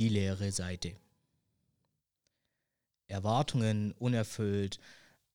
[0.00, 0.96] Die leere Seite.
[3.06, 4.80] Erwartungen unerfüllt,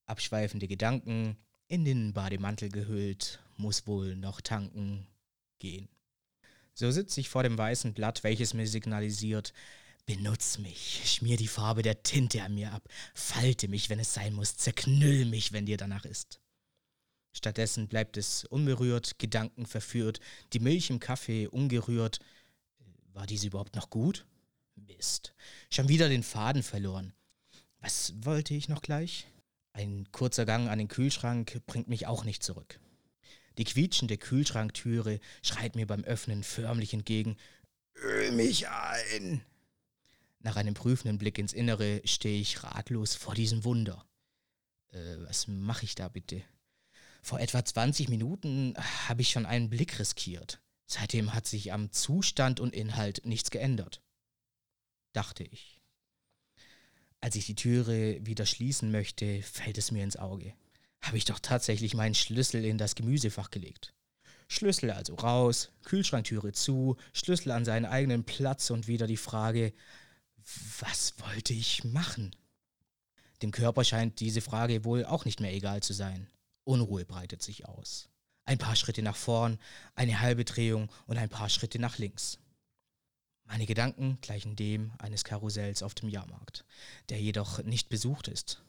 [0.08, 1.38] abschweifende Gedanken,
[1.68, 5.06] in den Bademantel gehüllt, muss wohl noch tanken,
[5.60, 5.88] gehen.
[6.74, 9.54] So sitze ich vor dem weißen Blatt, welches mir signalisiert,
[10.08, 14.34] benutz mich, schmier die Farbe der Tinte an mir ab, falte mich, wenn es sein
[14.34, 16.40] muss, zerknüll mich, wenn dir danach ist.
[17.34, 20.22] Stattdessen bleibt es unberührt, Gedanken verführt,
[20.54, 22.18] die Milch im Kaffee ungerührt.
[23.14, 24.26] War diese überhaupt noch gut?
[24.76, 25.34] Mist.
[25.70, 27.14] Schon wieder den Faden verloren.
[27.80, 29.28] Was wollte ich noch gleich?
[29.74, 32.80] Ein kurzer Gang an den Kühlschrank bringt mich auch nicht zurück.
[33.58, 37.38] Die quietschende Kühlschranktüre schreit mir beim Öffnen förmlich entgegen.
[37.96, 39.42] Öl mich ein!
[40.40, 44.06] Nach einem prüfenden Blick ins Innere stehe ich ratlos vor diesem Wunder.
[44.90, 46.44] Äh, was mache ich da bitte?
[47.22, 48.76] Vor etwa 20 Minuten
[49.08, 50.62] habe ich schon einen Blick riskiert.
[50.86, 54.02] Seitdem hat sich am Zustand und Inhalt nichts geändert.
[55.16, 55.80] Dachte ich.
[57.22, 60.54] Als ich die Türe wieder schließen möchte, fällt es mir ins Auge.
[61.02, 63.94] Habe ich doch tatsächlich meinen Schlüssel in das Gemüsefach gelegt.
[64.50, 69.74] Schlüssel also raus, Kühlschranktüre zu, Schlüssel an seinen eigenen Platz und wieder die Frage,
[70.80, 72.36] was wollte ich machen?
[73.42, 76.28] Dem Körper scheint diese Frage wohl auch nicht mehr egal zu sein.
[76.66, 78.10] Unruhe breitet sich aus.
[78.44, 79.60] Ein paar Schritte nach vorn,
[79.96, 82.38] eine halbe Drehung und ein paar Schritte nach links.
[83.46, 86.66] Meine Gedanken gleichen dem eines Karussells auf dem Jahrmarkt,
[87.10, 88.62] der jedoch nicht besucht ist.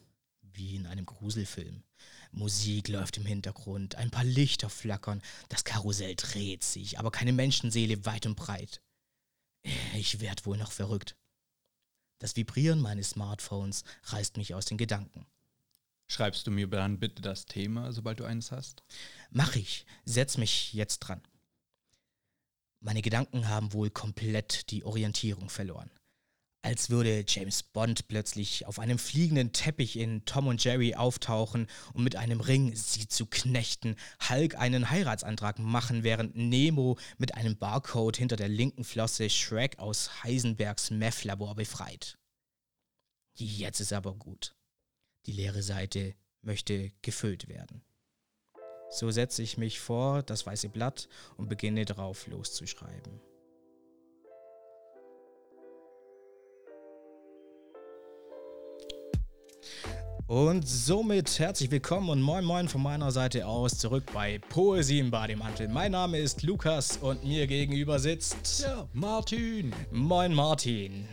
[0.42, 1.82] Wie in einem Gruselfilm.
[2.32, 8.04] Musik läuft im Hintergrund, ein paar Lichter flackern, das Karussell dreht sich, aber keine Menschenseele
[8.06, 8.80] weit und breit.
[9.94, 11.16] Ich werd wohl noch verrückt.
[12.18, 15.26] Das Vibrieren meines Smartphones reißt mich aus den Gedanken.
[16.08, 18.84] Schreibst du mir dann bitte das Thema, sobald du eines hast?
[19.30, 19.84] Mach ich.
[20.04, 21.20] Setz mich jetzt dran.
[22.86, 25.90] Meine Gedanken haben wohl komplett die Orientierung verloren.
[26.62, 32.04] Als würde James Bond plötzlich auf einem fliegenden Teppich in Tom und Jerry auftauchen und
[32.04, 33.96] mit einem Ring sie zu knechten,
[34.28, 40.22] Hulk einen Heiratsantrag machen, während Nemo mit einem Barcode hinter der linken Flosse Shrek aus
[40.22, 42.16] Heisenbergs Meth-Labor befreit.
[43.34, 44.54] Jetzt ist aber gut.
[45.26, 47.82] Die leere Seite möchte gefüllt werden.
[48.88, 53.20] So setze ich mich vor das weiße Blatt und beginne drauf loszuschreiben.
[60.28, 65.12] Und somit herzlich willkommen und moin moin von meiner Seite aus zurück bei Poesie im
[65.12, 65.68] Bademantel.
[65.68, 69.72] Mein Name ist Lukas und mir gegenüber sitzt Ja, Martin.
[69.92, 71.06] Moin Martin.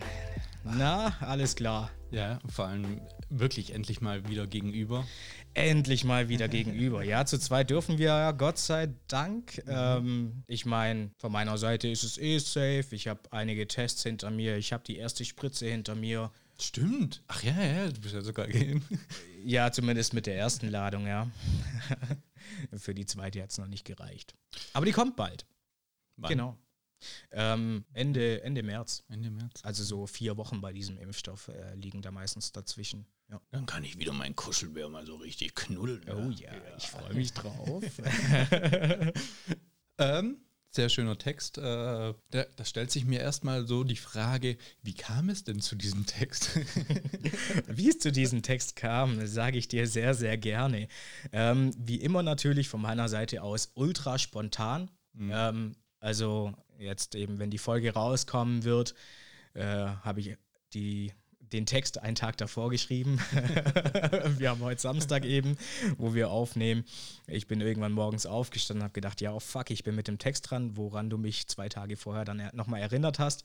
[0.64, 1.90] Na, alles klar.
[2.10, 5.06] Ja, vor allem wirklich endlich mal wieder gegenüber.
[5.52, 7.02] Endlich mal wieder gegenüber.
[7.02, 9.62] Ja, zu zweit dürfen wir ja, Gott sei Dank.
[9.66, 12.86] Ähm, ich meine, von meiner Seite ist es eh safe.
[12.92, 14.56] Ich habe einige Tests hinter mir.
[14.56, 16.30] Ich habe die erste Spritze hinter mir.
[16.58, 17.22] Stimmt.
[17.26, 18.84] Ach ja, ja, du bist ja sogar gehen.
[19.46, 21.30] Ja, zumindest mit der ersten Ladung, ja.
[22.78, 24.34] Für die zweite hat es noch nicht gereicht.
[24.72, 25.44] Aber die kommt bald.
[26.16, 26.30] Wann?
[26.30, 26.58] Genau.
[27.30, 29.04] Ähm, Ende, Ende März.
[29.08, 29.60] Ende März.
[29.62, 33.06] Also so vier Wochen bei diesem Impfstoff äh, liegen da meistens dazwischen.
[33.30, 33.40] Ja.
[33.50, 36.04] Dann kann ich wieder meinen Kuschelbär mal so richtig knuddeln.
[36.10, 37.82] Oh ja, ich freue mich drauf.
[39.98, 40.38] Ähm,
[40.70, 41.58] sehr schöner Text.
[41.58, 42.14] Äh, da,
[42.56, 46.50] da stellt sich mir erstmal so die Frage, wie kam es denn zu diesem Text?
[47.68, 50.88] Wie es zu diesem Text kam, sage ich dir sehr, sehr gerne.
[51.32, 54.90] Ähm, wie immer natürlich von meiner Seite aus ultra spontan.
[55.16, 58.94] Ähm, also jetzt eben, wenn die Folge rauskommen wird,
[59.54, 60.36] äh, habe ich
[60.74, 63.18] die, den Text einen Tag davor geschrieben.
[64.36, 65.56] wir haben heute Samstag eben,
[65.96, 66.84] wo wir aufnehmen.
[67.26, 70.18] Ich bin irgendwann morgens aufgestanden und habe gedacht, ja, oh fuck, ich bin mit dem
[70.18, 73.42] Text dran, woran du mich zwei Tage vorher dann nochmal erinnert hast.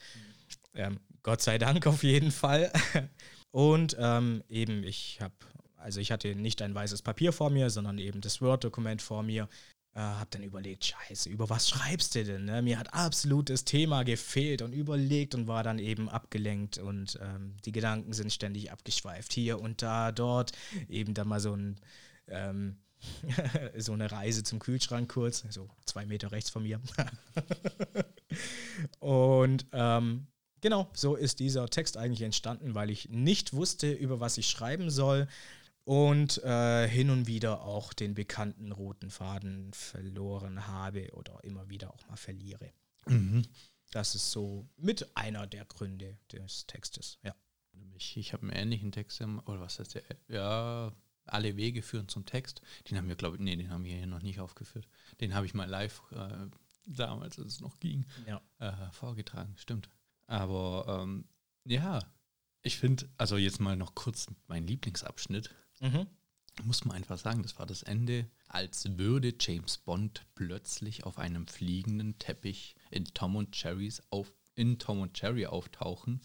[0.75, 2.73] Ähm, Gott sei Dank auf jeden Fall.
[3.51, 5.33] Und ähm, eben, ich habe,
[5.77, 9.47] also ich hatte nicht ein weißes Papier vor mir, sondern eben das Word-Dokument vor mir.
[9.95, 12.45] Äh, hab dann überlegt, scheiße, über was schreibst du denn?
[12.45, 12.62] Ne?
[12.62, 17.56] Mir hat absolut das Thema gefehlt und überlegt und war dann eben abgelenkt und ähm,
[17.65, 19.33] die Gedanken sind ständig abgeschweift.
[19.33, 20.51] Hier und da, dort.
[20.89, 21.80] Eben dann mal so ein
[22.27, 22.77] ähm,
[23.77, 26.80] so eine Reise zum Kühlschrank kurz, so zwei Meter rechts von mir.
[29.00, 30.27] und ähm,
[30.62, 34.89] genau, so ist dieser Text eigentlich entstanden, weil ich nicht wusste, über was ich schreiben
[34.89, 35.27] soll
[35.89, 41.91] und äh, hin und wieder auch den bekannten roten Faden verloren habe oder immer wieder
[41.91, 42.71] auch mal verliere.
[43.89, 47.33] Das ist so mit einer der Gründe des Textes, ja.
[47.95, 50.03] Ich, ich habe einen ähnlichen Text, im- oder was heißt der?
[50.27, 50.94] Ja,
[51.25, 52.62] alle Wege führen zum Text.
[52.88, 54.88] Den haben wir, glaube ich, nee, den haben wir hier noch nicht aufgeführt.
[55.21, 56.50] Den habe ich mal live, äh,
[56.86, 58.41] damals, als es noch ging, Ja.
[58.59, 59.56] äh, vorgetragen.
[59.57, 59.89] Stimmt.
[60.27, 61.25] Aber ähm,
[61.65, 62.00] ja,
[62.62, 65.50] ich finde, also jetzt mal noch kurz mein Lieblingsabschnitt.
[65.79, 66.07] Mhm.
[66.63, 71.47] Muss man einfach sagen, das war das Ende, als würde James Bond plötzlich auf einem
[71.47, 76.21] fliegenden Teppich in Tom und Jerrys auf, in Tom und Jerry auftauchen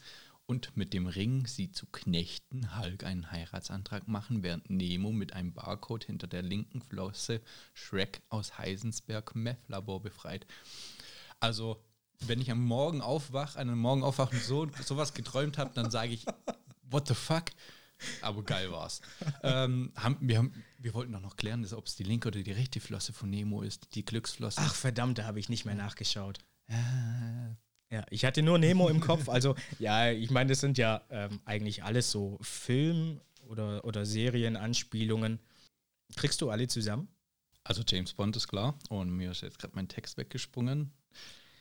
[0.46, 5.52] und mit dem Ring sie zu Knechten Hulk einen Heiratsantrag machen, während Nemo mit einem
[5.52, 7.40] Barcode hinter der linken Flosse
[7.72, 10.46] Shrek aus Heisensberg Meth Labor befreit.
[11.40, 11.82] Also,
[12.20, 15.90] wenn ich am Morgen aufwache, an einem Morgen aufwache und so sowas geträumt habe, dann
[15.90, 16.26] sage ich,
[16.90, 17.44] what the fuck?
[18.22, 19.00] Aber geil war's.
[19.42, 22.52] ähm, haben, wir, haben, wir wollten doch noch klären, ob es die linke oder die
[22.52, 24.60] rechte Flosse von Nemo ist, die Glücksflosse.
[24.60, 26.38] Ach verdammt, da habe ich nicht mehr nachgeschaut.
[26.68, 27.56] Ah.
[27.90, 29.28] Ja, ich hatte nur Nemo im Kopf.
[29.28, 35.38] Also, ja, ich meine, das sind ja ähm, eigentlich alles so Film- oder, oder Serienanspielungen.
[36.16, 37.08] Kriegst du alle zusammen?
[37.62, 40.92] Also James Bond ist klar und mir ist jetzt gerade mein Text weggesprungen.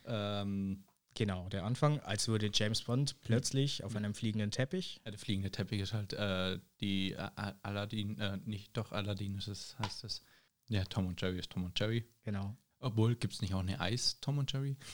[0.06, 0.84] Ähm,
[1.14, 5.00] Genau, der Anfang, als würde James Bond plötzlich auf einem fliegenden Teppich.
[5.04, 7.28] ja, der fliegende Teppich ist halt äh, die äh,
[7.62, 10.22] Aladdin, äh, nicht doch Aladdin ist es, heißt es.
[10.68, 12.04] Ja, Tom und Jerry ist Tom und Jerry.
[12.24, 12.56] Genau.
[12.80, 14.76] Obwohl, gibt es nicht auch eine Eis Tom und Jerry?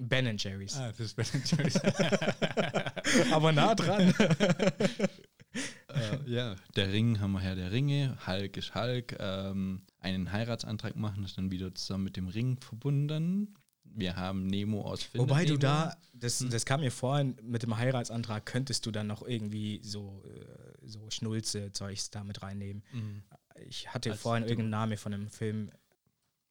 [0.00, 0.74] Ben Jerry's.
[0.74, 1.72] das ist Ben Jerry.
[3.32, 4.14] Aber nah dran.
[5.88, 10.94] äh, ja, der Ring haben wir her, der Ringe, Hulk ist Hulk, ähm, einen Heiratsantrag
[10.94, 13.56] machen, ist dann wieder zusammen mit dem Ring verbunden.
[13.98, 15.60] Wir haben Nemo aus Findet Wobei du Nemo.
[15.60, 20.22] da, das, das kam mir vorhin, mit dem Heiratsantrag könntest du dann noch irgendwie so,
[20.26, 22.82] äh, so Schnulze-Zeugs da mit reinnehmen.
[22.92, 23.22] Mhm.
[23.66, 25.70] Ich hatte Als vorhin du- irgendeinen Namen von einem Film.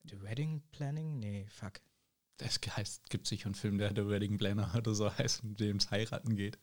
[0.09, 1.19] The Wedding Planning?
[1.19, 1.79] Nee, fuck.
[2.37, 5.77] Das heißt, gibt sicher einen Film, der The Wedding Planner oder so heißt, in dem
[5.77, 6.57] es heiraten geht.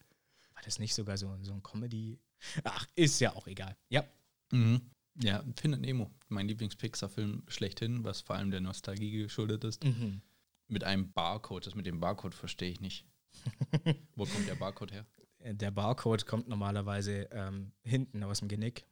[0.55, 2.19] War das nicht sogar so, so ein Comedy?
[2.63, 3.75] Ach, ist ja auch egal.
[3.89, 4.05] Ja.
[4.53, 4.83] Mhm.
[5.23, 9.83] Ja, Findet Nemo, mein Lieblings-Pixar-Film schlechthin, was vor allem der Nostalgie geschuldet ist.
[9.85, 10.21] Mhm.
[10.69, 11.67] Mit einem Barcode.
[11.67, 13.07] Das mit dem Barcode verstehe ich nicht.
[14.17, 15.07] Wo kommt der Barcode her?
[15.41, 18.87] Der Barcode kommt normalerweise ähm, hinten aus dem Genick.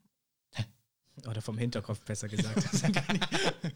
[1.27, 2.63] Oder vom Hinterkopf, besser gesagt.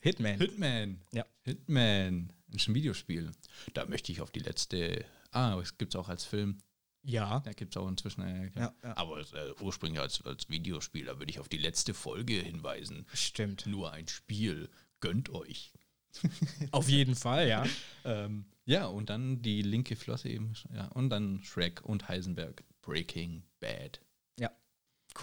[0.00, 0.38] Hitman.
[0.38, 1.00] Hitman.
[1.12, 1.26] Ja.
[1.42, 2.32] Hitman.
[2.48, 3.32] Das ist ein Videospiel.
[3.74, 5.04] Da möchte ich auf die letzte.
[5.32, 6.58] Ah, es gibt es auch als Film.
[7.02, 7.40] Ja.
[7.40, 8.22] Da gibt es auch inzwischen.
[8.22, 8.96] Äh, Ja, ja.
[8.96, 13.04] Aber äh, ursprünglich als, als Videospiel, da würde ich auf die letzte Folge hinweisen.
[13.12, 13.66] Stimmt.
[13.66, 14.70] Nur ein Spiel.
[15.00, 15.72] Gönnt euch.
[16.70, 17.64] Auf jeden Fall, ja.
[18.04, 20.54] Ähm, ja, und dann die linke Flosse eben.
[20.74, 22.64] Ja, und dann Shrek und Heisenberg.
[22.82, 24.00] Breaking Bad.
[24.38, 24.50] Ja.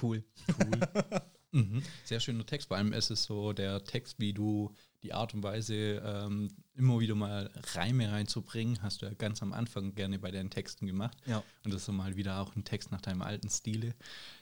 [0.02, 0.24] Cool.
[1.54, 1.84] Mhm.
[2.06, 2.70] Sehr schöner Text.
[2.70, 4.74] Vor allem ist es so der Text, wie du
[5.04, 9.52] die Art und Weise, ähm, immer wieder mal Reime reinzubringen, hast du ja ganz am
[9.52, 11.18] Anfang gerne bei deinen Texten gemacht.
[11.26, 11.44] Ja.
[11.66, 13.96] Und das ist so mal wieder auch ein Text nach deinem alten Stile.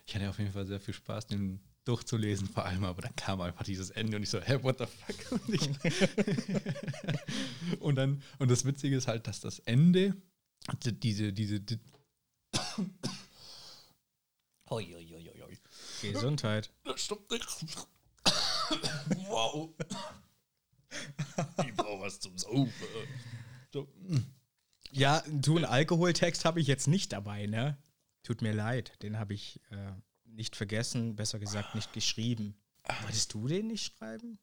[0.06, 3.42] Ich hatte auf jeden Fall sehr viel Spaß, den durchzulesen, vor allem, aber dann kam
[3.42, 5.32] einfach dieses Ende und ich so, hä, what the fuck?
[5.48, 5.70] Und, ich
[7.80, 10.16] und dann, und das Witzige ist halt, dass das Ende,
[10.84, 11.80] die- diese, diese, die,
[14.70, 15.58] Hoi, hoi, hoi, hoi, hoi.
[16.02, 16.72] Gesundheit.
[16.84, 17.48] Das stimmt nicht.
[19.28, 19.70] wow.
[21.66, 22.72] Ich brauche was zum Saufen.
[23.74, 23.88] So.
[24.92, 27.78] Ja, du, einen Alkoholtext habe ich jetzt nicht dabei, ne?
[28.24, 29.92] Tut mir leid, den habe ich äh,
[30.40, 32.56] nicht vergessen, besser gesagt nicht geschrieben.
[33.04, 34.40] Wolltest du den nicht schreiben?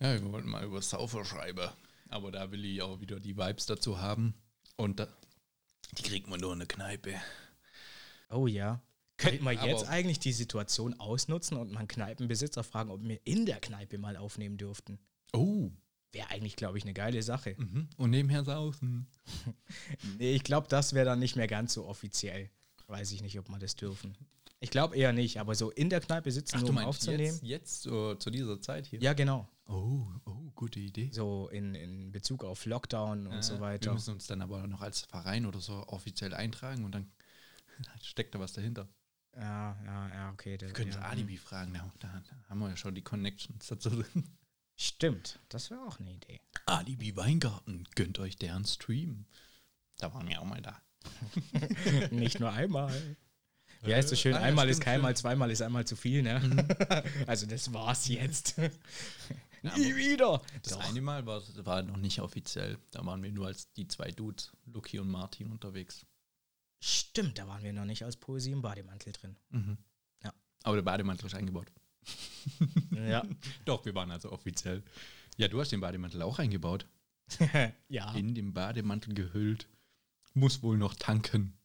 [0.00, 1.68] Ja, wir wollten mal über Saufer schreiben.
[2.08, 4.34] Aber da will ich auch wieder die Vibes dazu haben.
[4.76, 5.08] Und da,
[5.98, 7.14] die kriegt man nur in der Kneipe.
[8.30, 8.80] Oh ja.
[9.16, 13.20] Könnten wir Aber- jetzt eigentlich die Situation ausnutzen und mal einen Kneipenbesitzer fragen, ob wir
[13.24, 14.98] in der Kneipe mal aufnehmen dürften?
[15.32, 15.70] Oh.
[16.12, 17.56] Wäre eigentlich, glaube ich, eine geile Sache.
[17.58, 17.88] Mhm.
[17.96, 19.08] Und nebenher saufen.
[20.18, 22.48] Nee, ich glaube, das wäre dann nicht mehr ganz so offiziell.
[22.86, 24.16] Weiß ich nicht, ob wir das dürfen.
[24.60, 27.24] Ich glaube eher nicht, aber so in der Kneipe sitzen, Ach, nur um aufzunehmen.
[27.24, 29.00] jetzt, jetzt so, zu dieser Zeit hier?
[29.00, 29.48] Ja, genau.
[29.68, 31.10] Oh, oh, gute Idee.
[31.12, 33.92] So in, in Bezug auf Lockdown und Äh, so Wir weiter.
[33.92, 37.10] müssen uns dann aber noch als Verein oder so offiziell eintragen und dann
[38.02, 38.88] steckt da was dahinter.
[39.36, 40.56] Ja, ja, ja, okay.
[40.56, 43.66] Das, Wir können ja, Alibi fragen, da, da, da haben wir ja schon die Connections
[43.66, 44.24] dazu drin.
[44.76, 46.40] Stimmt, das wäre auch eine Idee.
[46.64, 49.26] Alibi Weingarten, gönnt euch deren Stream.
[49.98, 50.80] Da waren wir auch mal da.
[52.10, 53.16] Nicht nur einmal.
[53.82, 56.40] Wie heißt so schön, Ah, ja, einmal ist keinmal, zweimal ist einmal zu viel, ne?
[57.26, 58.56] also das war's jetzt.
[59.62, 60.42] Ja, Nie wieder.
[60.62, 60.84] Das Doch.
[60.88, 62.78] eine Mal war, war noch nicht offiziell.
[62.92, 66.06] Da waren wir nur als die zwei Dudes, Luki und Martin, unterwegs.
[66.78, 69.36] Stimmt, da waren wir noch nicht als Poesie im Bademantel drin.
[69.50, 69.78] Mhm.
[70.22, 70.32] Ja.
[70.62, 71.72] Aber der Bademantel ist eingebaut.
[72.92, 73.24] Ja.
[73.64, 74.84] Doch, wir waren also offiziell.
[75.36, 76.86] Ja, du hast den Bademantel auch eingebaut.
[77.88, 78.12] ja.
[78.14, 79.66] In dem Bademantel gehüllt.
[80.34, 81.58] Muss wohl noch tanken.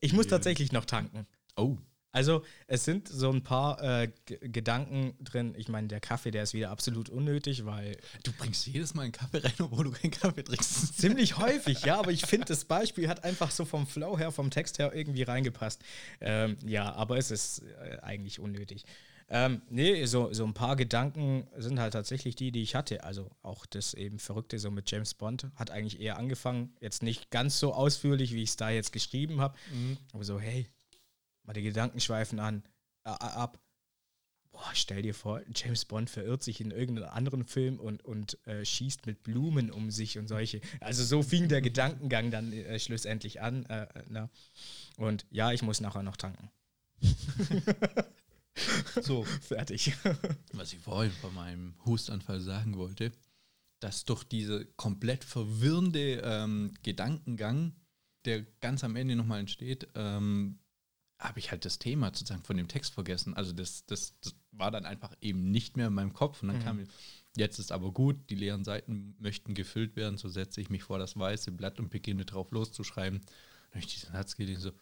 [0.00, 0.32] Ich muss Ja.
[0.32, 1.26] tatsächlich noch tanken.
[1.60, 1.78] Oh.
[2.12, 5.54] Also es sind so ein paar äh, Gedanken drin.
[5.56, 7.96] Ich meine, der Kaffee, der ist wieder absolut unnötig, weil...
[8.24, 10.98] Du bringst jedes Mal einen Kaffee rein, obwohl du keinen Kaffee trinkst.
[10.98, 14.50] Ziemlich häufig, ja, aber ich finde, das Beispiel hat einfach so vom Flow her, vom
[14.50, 15.82] Text her irgendwie reingepasst.
[16.20, 18.84] Ähm, ja, aber es ist äh, eigentlich unnötig.
[19.32, 23.04] Ähm, nee, so, so ein paar Gedanken sind halt tatsächlich die, die ich hatte.
[23.04, 26.74] Also auch das eben Verrückte so mit James Bond hat eigentlich eher angefangen.
[26.80, 29.56] Jetzt nicht ganz so ausführlich, wie ich es da jetzt geschrieben habe.
[29.72, 29.98] Mhm.
[30.12, 30.66] Aber so, hey,
[31.44, 32.62] mal die Gedanken schweifen an,
[33.04, 33.58] äh, ab.
[34.52, 38.64] Boah, stell dir vor, James Bond verirrt sich in irgendeinen anderen Film und, und äh,
[38.64, 40.60] schießt mit Blumen um sich und solche.
[40.80, 43.64] Also so fing der Gedankengang dann äh, schlussendlich an.
[43.66, 44.26] Äh, äh
[44.96, 46.50] und ja, ich muss nachher noch tanken.
[49.02, 49.92] So, fertig.
[50.52, 53.12] Was ich vorhin von meinem Hustanfall sagen wollte,
[53.80, 57.74] dass durch diese komplett verwirrende ähm, Gedankengang,
[58.24, 60.58] der ganz am Ende nochmal entsteht, ähm,
[61.20, 63.34] habe ich halt das Thema sozusagen von dem Text vergessen.
[63.34, 66.42] Also das, das, das, war dann einfach eben nicht mehr in meinem Kopf.
[66.42, 66.64] Und dann mhm.
[66.64, 66.86] kam,
[67.36, 70.98] jetzt ist aber gut, die leeren Seiten möchten gefüllt werden, so setze ich mich vor
[70.98, 73.20] das weiße Blatt und beginne drauf loszuschreiben.
[73.20, 74.72] Dann habe ich diesen Satz gelesen, so,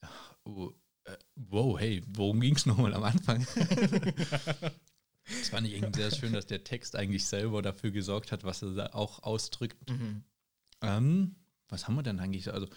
[0.00, 0.72] ach, oh,
[1.04, 3.46] äh, wow, hey, worum ging es nochmal am Anfang?
[5.28, 8.62] das fand ich irgendwie sehr schön, dass der Text eigentlich selber dafür gesorgt hat, was
[8.62, 9.90] er da auch ausdrückt.
[9.90, 10.24] Mhm.
[10.80, 11.36] Ähm,
[11.68, 12.52] was haben wir denn eigentlich?
[12.52, 12.68] Also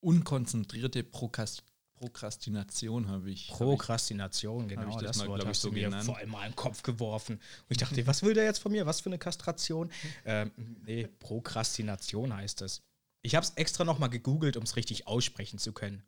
[0.00, 1.64] unkonzentrierte Prokast
[2.00, 3.48] Prokrastination habe ich.
[3.48, 4.88] Prokrastination, genau.
[4.88, 7.34] Ich das, das mal, Wort hast so du mir vor allem mal den Kopf geworfen.
[7.34, 8.86] Und ich dachte, was will der jetzt von mir?
[8.86, 9.90] Was für eine Kastration?
[10.24, 10.50] Ähm,
[10.86, 12.80] nee, Prokrastination heißt es.
[13.20, 16.02] Ich habe es extra nochmal gegoogelt, um es richtig aussprechen zu können.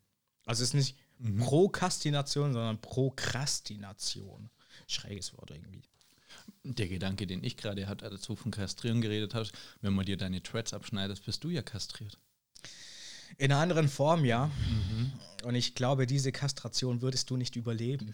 [0.46, 1.40] Also es ist nicht mhm.
[1.40, 4.48] Prokrastination, sondern Prokrastination.
[4.86, 5.82] Schräges Wort irgendwie.
[6.64, 10.16] Der Gedanke, den ich gerade hatte, als du von Kastrieren geredet hast, wenn man dir
[10.16, 12.16] deine Threads abschneidest, bist du ja kastriert.
[13.36, 14.46] In einer anderen Form, ja.
[14.46, 15.12] Mhm.
[15.44, 18.12] Und ich glaube, diese Kastration würdest du nicht überleben.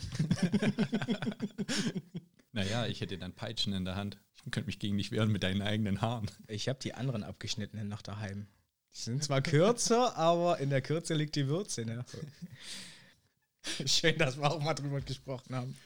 [2.53, 4.19] naja, ich hätte dann Peitschen in der Hand.
[4.45, 6.31] Ich könnte mich gegen dich wehren mit deinen eigenen Haaren.
[6.47, 8.47] Ich habe die anderen abgeschnittenen noch daheim.
[8.95, 11.85] Die sind zwar kürzer, aber in der Kürze liegt die Würze.
[11.85, 12.05] Ne?
[13.87, 15.77] Schön, dass wir auch mal drüber gesprochen haben.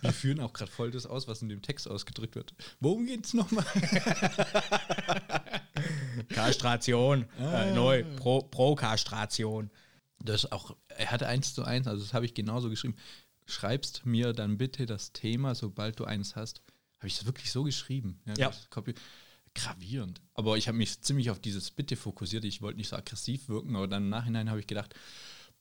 [0.00, 2.54] Wir führen auch gerade voll das aus, was in dem Text ausgedrückt wird.
[2.80, 3.64] Worum geht es nochmal?
[6.28, 7.26] Kastration.
[7.38, 7.64] Ah.
[7.64, 8.04] Äh, neu.
[8.16, 9.70] Pro, Pro-Kastration.
[10.24, 12.96] Das auch, er hatte eins zu eins, also das habe ich genauso geschrieben.
[13.46, 16.62] Schreibst mir dann bitte das Thema, sobald du eins hast.
[16.98, 18.20] Habe ich das wirklich so geschrieben?
[18.24, 18.34] Ja.
[18.34, 18.52] ja
[19.54, 20.20] gravierend.
[20.34, 22.44] Aber ich habe mich ziemlich auf dieses Bitte fokussiert.
[22.44, 24.94] Ich wollte nicht so aggressiv wirken, aber dann im Nachhinein habe ich gedacht,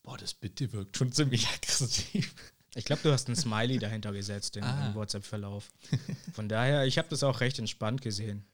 [0.01, 2.33] boah, das Bitte wirkt schon ziemlich aggressiv.
[2.75, 4.87] Ich glaube, du hast ein Smiley dahinter gesetzt im, ah.
[4.87, 5.71] im WhatsApp-Verlauf.
[6.33, 8.45] Von daher, ich habe das auch recht entspannt gesehen.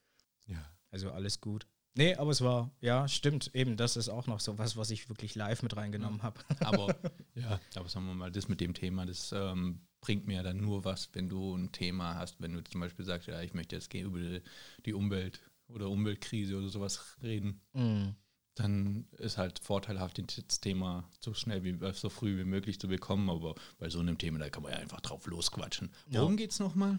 [0.47, 0.63] Ja.
[0.91, 1.67] Also alles gut.
[1.99, 5.09] Nee, aber es war, ja, stimmt, eben, das ist auch noch so was, was ich
[5.09, 6.39] wirklich live mit reingenommen habe.
[6.61, 6.95] Aber,
[7.35, 10.85] ja, aber sagen wir mal, das mit dem Thema, das ähm, bringt mir dann nur
[10.85, 13.93] was, wenn du ein Thema hast, wenn du zum Beispiel sagst, ja, ich möchte jetzt
[13.93, 14.39] über
[14.85, 17.59] die Umwelt oder Umweltkrise oder sowas reden.
[17.73, 18.15] Mhm.
[18.55, 23.29] Dann ist halt vorteilhaft, das Thema so schnell wie so früh wie möglich zu bekommen.
[23.29, 25.91] Aber bei so einem Thema, da kann man ja einfach drauf losquatschen.
[26.07, 26.37] Worum ja.
[26.37, 26.97] geht's nochmal?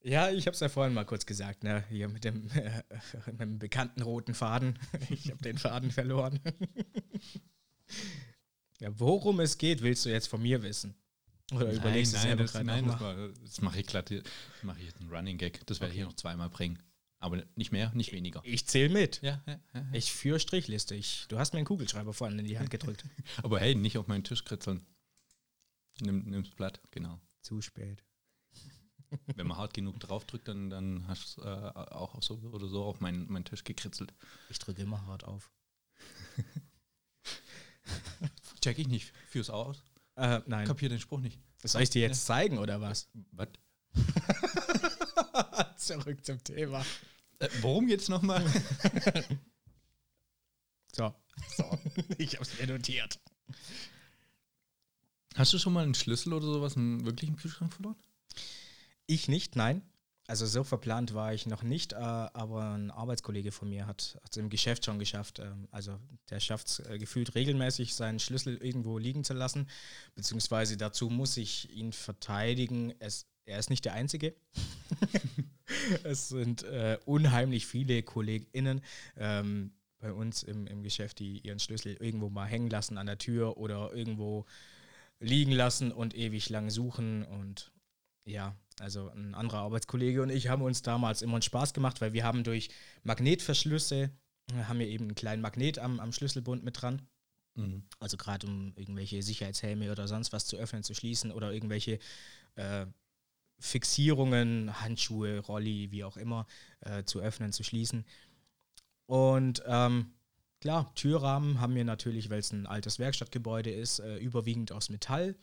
[0.09, 1.85] Ja, ich habe es ja vorhin mal kurz gesagt, ne?
[1.91, 2.83] Hier mit dem, äh,
[3.27, 4.79] mit dem bekannten roten Faden.
[5.11, 6.41] Ich habe den Faden verloren.
[8.81, 10.95] ja, worum es geht, willst du jetzt von mir wissen?
[11.53, 12.99] Oder nein, überlegst du nein, das, nein, das,
[13.43, 14.11] das mache ich glatt.
[14.11, 14.23] Das
[14.63, 15.67] mache ich jetzt einen Running Gag.
[15.67, 15.93] Das werde okay.
[15.93, 16.79] ich hier noch zweimal bringen.
[17.21, 18.41] Aber nicht mehr, nicht weniger.
[18.45, 19.21] Ich zähle mit.
[19.23, 20.95] Ja, ja, ja, Ich führe Strichliste.
[20.95, 23.05] Ich, du hast mir einen Kugelschreiber vorhin in die Hand gedrückt.
[23.43, 24.87] Aber hey, nicht auf meinen Tisch kritzeln.
[26.01, 27.21] Nimm, nimm's Blatt, genau.
[27.41, 28.05] Zu spät.
[29.35, 33.01] Wenn man hart genug draufdrückt, dann, dann hast du äh, auch so oder so auf
[33.01, 34.13] meinen, meinen Tisch gekritzelt.
[34.51, 35.51] Ich drücke immer hart auf.
[38.61, 39.13] Check ich nicht.
[39.29, 39.83] Führ's aus.
[40.17, 40.67] Äh, nein.
[40.67, 41.39] Kapier den Spruch nicht.
[41.63, 43.09] Soll ich dir jetzt zeigen oder was?
[43.33, 43.49] Was?
[45.77, 46.85] Zurück zum Thema.
[47.39, 48.45] Äh, worum geht's nochmal?
[50.93, 51.15] so.
[51.57, 51.79] so.
[52.19, 53.21] Ich hab's mir notiert.
[55.37, 57.97] Hast du schon mal einen Schlüssel oder sowas im wirklichen Kühlschrank verloren?
[59.11, 59.83] Ich nicht, nein.
[60.27, 64.37] Also so verplant war ich noch nicht, äh, aber ein Arbeitskollege von mir hat es
[64.37, 65.39] im Geschäft schon geschafft.
[65.39, 65.99] Ähm, also
[66.29, 69.67] der schafft es äh, gefühlt regelmäßig, seinen Schlüssel irgendwo liegen zu lassen.
[70.15, 72.93] Beziehungsweise dazu muss ich ihn verteidigen.
[72.99, 74.35] Es, er ist nicht der Einzige.
[76.05, 78.83] es sind äh, unheimlich viele KollegInnen
[79.17, 83.17] ähm, bei uns im, im Geschäft, die ihren Schlüssel irgendwo mal hängen lassen an der
[83.17, 84.45] Tür oder irgendwo
[85.21, 87.25] liegen lassen und ewig lang suchen.
[87.25, 87.73] Und
[88.27, 92.13] ja, also ein anderer Arbeitskollege und ich haben uns damals immer einen Spaß gemacht, weil
[92.13, 92.71] wir haben durch
[93.03, 94.11] Magnetverschlüsse
[94.67, 97.03] haben wir eben einen kleinen Magnet am, am Schlüsselbund mit dran.
[97.55, 97.83] Mhm.
[97.99, 101.99] Also gerade um irgendwelche Sicherheitshelme oder sonst was zu öffnen, zu schließen oder irgendwelche
[102.55, 102.87] äh,
[103.59, 106.47] Fixierungen, Handschuhe, Rolli, wie auch immer,
[106.81, 108.05] äh, zu öffnen, zu schließen.
[109.07, 110.13] Und ähm,
[110.61, 115.37] klar, Türrahmen haben wir natürlich, weil es ein altes Werkstattgebäude ist, äh, überwiegend aus Metall.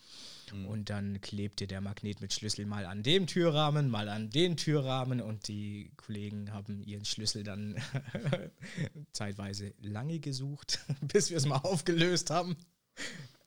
[0.53, 0.65] Mhm.
[0.67, 5.21] Und dann klebte der Magnet mit Schlüssel mal an dem Türrahmen, mal an den Türrahmen
[5.21, 7.75] und die Kollegen haben ihren Schlüssel dann
[9.11, 12.55] zeitweise lange gesucht, bis wir es mal aufgelöst haben.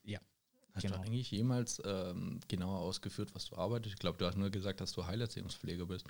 [0.04, 0.20] Ja.
[0.75, 0.96] Hast Genau.
[0.96, 3.94] du eigentlich jemals ähm, genauer ausgeführt, was du arbeitest?
[3.94, 6.06] Ich glaube, du hast nur gesagt, dass du Heilerziehungspfleger bist.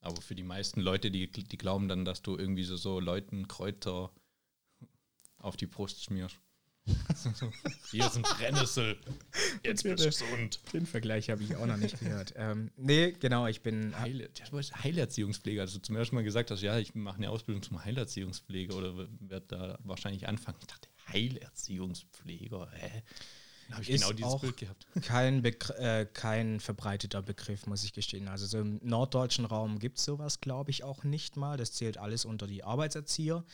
[0.00, 3.48] Aber für die meisten Leute, die, die glauben dann, dass du irgendwie so, so Leuten
[3.48, 4.10] Kräuter
[5.44, 6.36] auf die Brust schmierst.
[7.90, 8.98] Hier ist ein Brennnessel.
[9.62, 10.60] Jetzt bist du gesund.
[10.72, 12.34] Den Vergleich habe ich auch noch nicht gehört.
[12.36, 13.98] Ähm, nee, genau, ich bin.
[13.98, 15.62] Heil, du bist Heilerziehungspfleger.
[15.62, 19.46] Also zum ersten Mal gesagt hast, ja, ich mache eine Ausbildung zum Heilerziehungspfleger oder werde
[19.48, 20.58] da wahrscheinlich anfangen.
[20.60, 23.02] Ich dachte, Heilerziehungspfleger, hä?
[23.70, 24.86] Habe ich Ist genau dieses auch- Bild gehabt.
[25.02, 28.28] Kein, Begr äh, kein verbreiteter Begriff, muss ich gestehen.
[28.28, 31.56] Also so im norddeutschen Raum gibt es sowas, glaube ich, auch nicht mal.
[31.56, 33.44] Das zählt alles unter die Arbeitserzieher,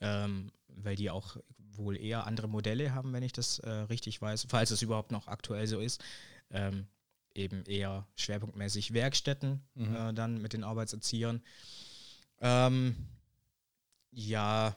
[0.00, 4.46] ähm, weil die auch wohl eher andere Modelle haben, wenn ich das äh, richtig weiß,
[4.48, 6.02] falls es überhaupt noch aktuell so ist.
[6.50, 6.86] Ähm,
[7.34, 9.94] eben eher schwerpunktmäßig Werkstätten Mhm.
[9.94, 11.40] äh, dann mit den Arbeitserziehern.
[12.40, 12.96] Ähm,
[14.10, 14.74] ja,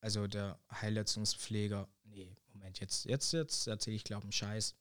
[0.00, 4.76] also der Heilleistungspfleger, nee, Moment, jetzt, jetzt, jetzt erzähle ich, glaube ich, einen Scheiß.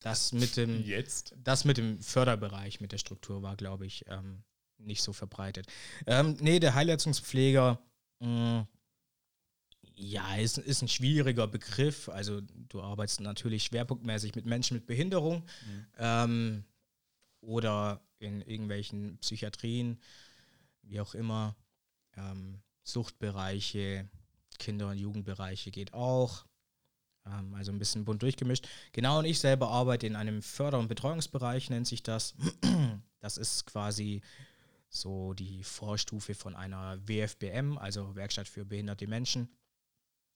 [0.00, 1.34] Das mit dem, Jetzt?
[1.38, 4.42] das mit dem Förderbereich, mit der Struktur war, glaube ich, ähm,
[4.78, 5.68] nicht so verbreitet.
[6.06, 7.80] Ähm, nee, der Heilleistungspfleger,
[8.18, 8.66] mh,
[9.94, 12.08] ja, ist, ist ein schwieriger Begriff.
[12.08, 15.86] Also du arbeitest natürlich schwerpunktmäßig mit Menschen mit Behinderung Mhm.
[15.98, 16.64] ähm,
[17.40, 20.00] oder in irgendwelchen Psychiatrien,
[20.82, 21.56] wie auch immer.
[22.16, 24.08] Ähm, Suchtbereiche,
[24.58, 26.44] Kinder- und Jugendbereiche geht auch.
[27.26, 28.68] Ähm, also ein bisschen bunt durchgemischt.
[28.92, 32.34] Genau, und ich selber arbeite in einem Förder- und Betreuungsbereich, nennt sich das.
[33.20, 34.20] Das ist quasi
[34.88, 39.48] so die Vorstufe von einer WFBM, also Werkstatt für behinderte Menschen.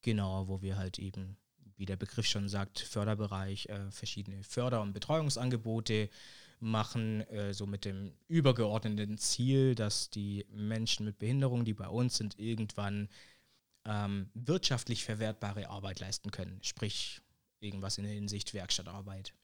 [0.03, 1.37] Genau, wo wir halt eben,
[1.77, 6.09] wie der Begriff schon sagt, Förderbereich, äh, verschiedene Förder- und Betreuungsangebote
[6.59, 12.17] machen, äh, so mit dem übergeordneten Ziel, dass die Menschen mit Behinderung, die bei uns
[12.17, 13.09] sind, irgendwann
[13.85, 16.59] ähm, wirtschaftlich verwertbare Arbeit leisten können.
[16.63, 17.21] Sprich,
[17.61, 19.35] irgendwas in der Hinsicht Werkstattarbeit.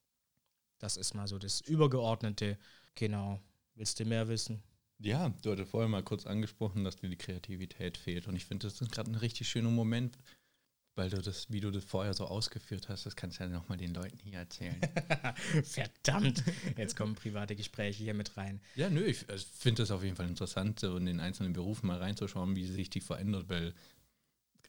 [0.78, 2.58] Das ist mal so das Übergeordnete.
[2.94, 3.40] Genau.
[3.74, 4.62] Willst du mehr wissen?
[4.98, 8.26] Ja, du hattest vorher mal kurz angesprochen, dass dir die Kreativität fehlt.
[8.28, 10.16] Und ich finde, das ist gerade ein richtig schöner Moment,
[10.94, 13.76] weil du das, wie du das vorher so ausgeführt hast, das kannst du ja nochmal
[13.76, 14.80] den Leuten hier erzählen.
[15.62, 16.42] Verdammt,
[16.78, 18.62] jetzt kommen private Gespräche hier mit rein.
[18.74, 21.86] ja, nö, ich also, finde das auf jeden Fall interessant, so in den einzelnen Berufen
[21.86, 23.74] mal reinzuschauen, wie sich die verändert, weil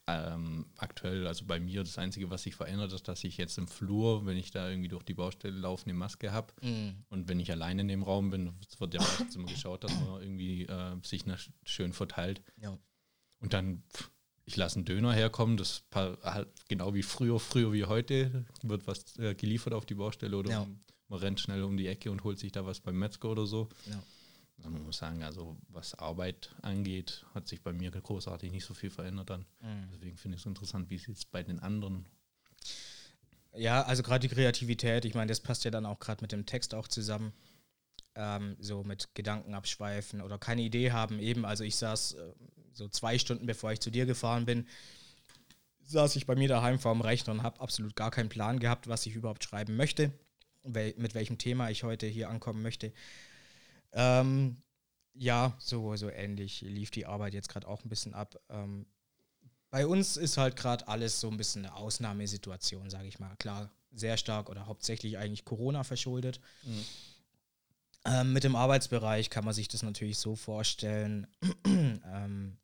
[0.07, 3.67] ähm, aktuell, also bei mir, das Einzige, was sich verändert, ist, dass ich jetzt im
[3.67, 6.53] Flur, wenn ich da irgendwie durch die Baustelle laufe, eine Maske habe.
[6.61, 7.03] Mhm.
[7.09, 10.21] Und wenn ich alleine in dem Raum bin, wird ja meistens immer geschaut, dass man
[10.21, 12.41] irgendwie äh, sich nach, schön verteilt.
[12.55, 12.77] Ja.
[13.39, 14.09] Und dann, pff,
[14.45, 19.17] ich lasse einen Döner herkommen, das halt genau wie früher, früher wie heute, wird was
[19.19, 20.67] äh, geliefert auf die Baustelle oder Ja.
[21.09, 23.67] man rennt schnell um die Ecke und holt sich da was beim Metzger oder so.
[23.89, 24.01] Ja.
[24.57, 28.73] Also man muss sagen, also was Arbeit angeht, hat sich bei mir großartig nicht so
[28.73, 29.45] viel verändert dann.
[29.61, 29.89] Mhm.
[29.93, 32.07] Deswegen finde ich es interessant, wie es jetzt bei den anderen.
[33.55, 36.45] Ja, also gerade die Kreativität, ich meine, das passt ja dann auch gerade mit dem
[36.45, 37.33] Text auch zusammen.
[38.15, 41.19] Ähm, so mit Gedanken abschweifen oder keine Idee haben.
[41.19, 42.33] Eben, also ich saß äh,
[42.73, 44.67] so zwei Stunden bevor ich zu dir gefahren bin,
[45.83, 48.87] saß ich bei mir daheim vor dem Rechner und habe absolut gar keinen Plan gehabt,
[48.87, 50.11] was ich überhaupt schreiben möchte,
[50.63, 52.91] wel mit welchem Thema ich heute hier ankommen möchte.
[53.93, 54.61] Ähm,
[55.13, 58.39] ja, so, so ähnlich lief die Arbeit jetzt gerade auch ein bisschen ab.
[58.49, 58.85] Ähm,
[59.69, 63.35] bei uns ist halt gerade alles so ein bisschen eine Ausnahmesituation, sage ich mal.
[63.37, 66.39] Klar, sehr stark oder hauptsächlich eigentlich Corona verschuldet.
[68.05, 71.27] Ähm, mit dem Arbeitsbereich kann man sich das natürlich so vorstellen.
[71.65, 72.57] ähm,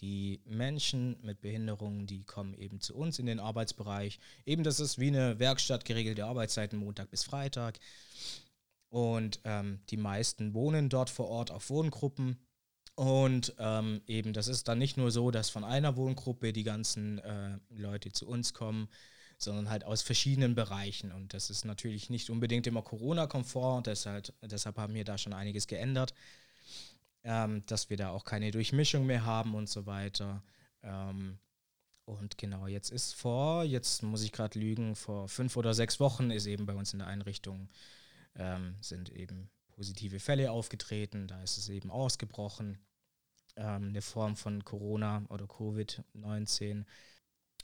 [0.00, 4.20] die Menschen mit Behinderungen, die kommen eben zu uns in den Arbeitsbereich.
[4.46, 7.78] Eben, das ist wie eine Werkstatt, geregelte Arbeitszeiten, Montag bis Freitag.
[8.90, 12.38] Und ähm, die meisten wohnen dort vor Ort auf Wohngruppen.
[12.94, 17.18] Und ähm, eben, das ist dann nicht nur so, dass von einer Wohngruppe die ganzen
[17.18, 18.88] äh, Leute zu uns kommen,
[19.36, 21.12] sondern halt aus verschiedenen Bereichen.
[21.12, 25.68] Und das ist natürlich nicht unbedingt immer Corona-konform, deshalb, deshalb haben wir da schon einiges
[25.68, 26.12] geändert,
[27.22, 30.42] ähm, dass wir da auch keine Durchmischung mehr haben und so weiter.
[30.82, 31.38] Ähm,
[32.04, 36.30] und genau, jetzt ist vor, jetzt muss ich gerade lügen, vor fünf oder sechs Wochen
[36.30, 37.68] ist eben bei uns in der Einrichtung,
[38.38, 42.78] ähm, sind eben positive Fälle aufgetreten, da ist es eben ausgebrochen.
[43.56, 46.84] ähm, eine Form von Corona oder Covid-19.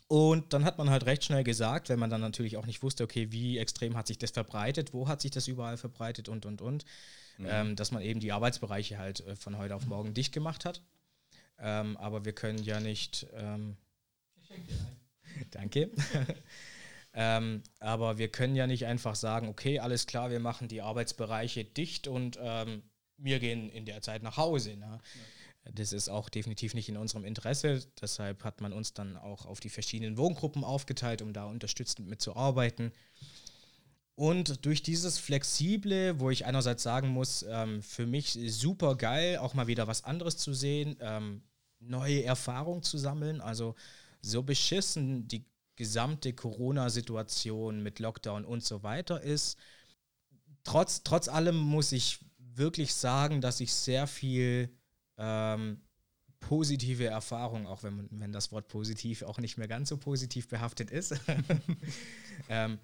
[0.09, 3.05] Und dann hat man halt recht schnell gesagt, wenn man dann natürlich auch nicht wusste,
[3.05, 6.61] okay, wie extrem hat sich das verbreitet, wo hat sich das überall verbreitet und, und,
[6.61, 6.85] und,
[7.39, 7.47] mhm.
[7.49, 10.83] ähm, dass man eben die Arbeitsbereiche halt äh, von heute auf morgen dicht gemacht hat.
[11.59, 13.27] Ähm, aber wir können ja nicht.
[13.35, 13.77] Ähm,
[14.37, 15.47] ich schenke dir ein.
[15.51, 15.91] Danke.
[17.14, 21.64] ähm, aber wir können ja nicht einfach sagen, okay, alles klar, wir machen die Arbeitsbereiche
[21.64, 22.83] dicht und ähm,
[23.16, 24.77] wir gehen in der Zeit nach Hause.
[24.77, 24.98] Ne?
[25.64, 25.72] Ja.
[25.72, 27.87] Das ist auch definitiv nicht in unserem Interesse.
[28.00, 32.92] Deshalb hat man uns dann auch auf die verschiedenen Wohngruppen aufgeteilt, um da unterstützend mitzuarbeiten.
[34.16, 39.55] Und durch dieses Flexible, wo ich einerseits sagen muss, ähm, für mich super geil, auch
[39.55, 41.42] mal wieder was anderes zu sehen, ähm,
[41.81, 43.40] neue Erfahrungen zu sammeln.
[43.40, 43.74] Also
[44.20, 45.44] so beschissen die
[45.77, 49.59] gesamte Corona-Situation mit Lockdown und so weiter ist.
[50.63, 54.71] Trotz, trotz allem muss ich wirklich sagen, dass ich sehr viel
[55.19, 55.81] ähm,
[56.41, 60.91] positive Erfahrungen, auch wenn, wenn das Wort positiv auch nicht mehr ganz so positiv behaftet
[60.91, 61.15] ist.
[62.49, 62.79] ähm,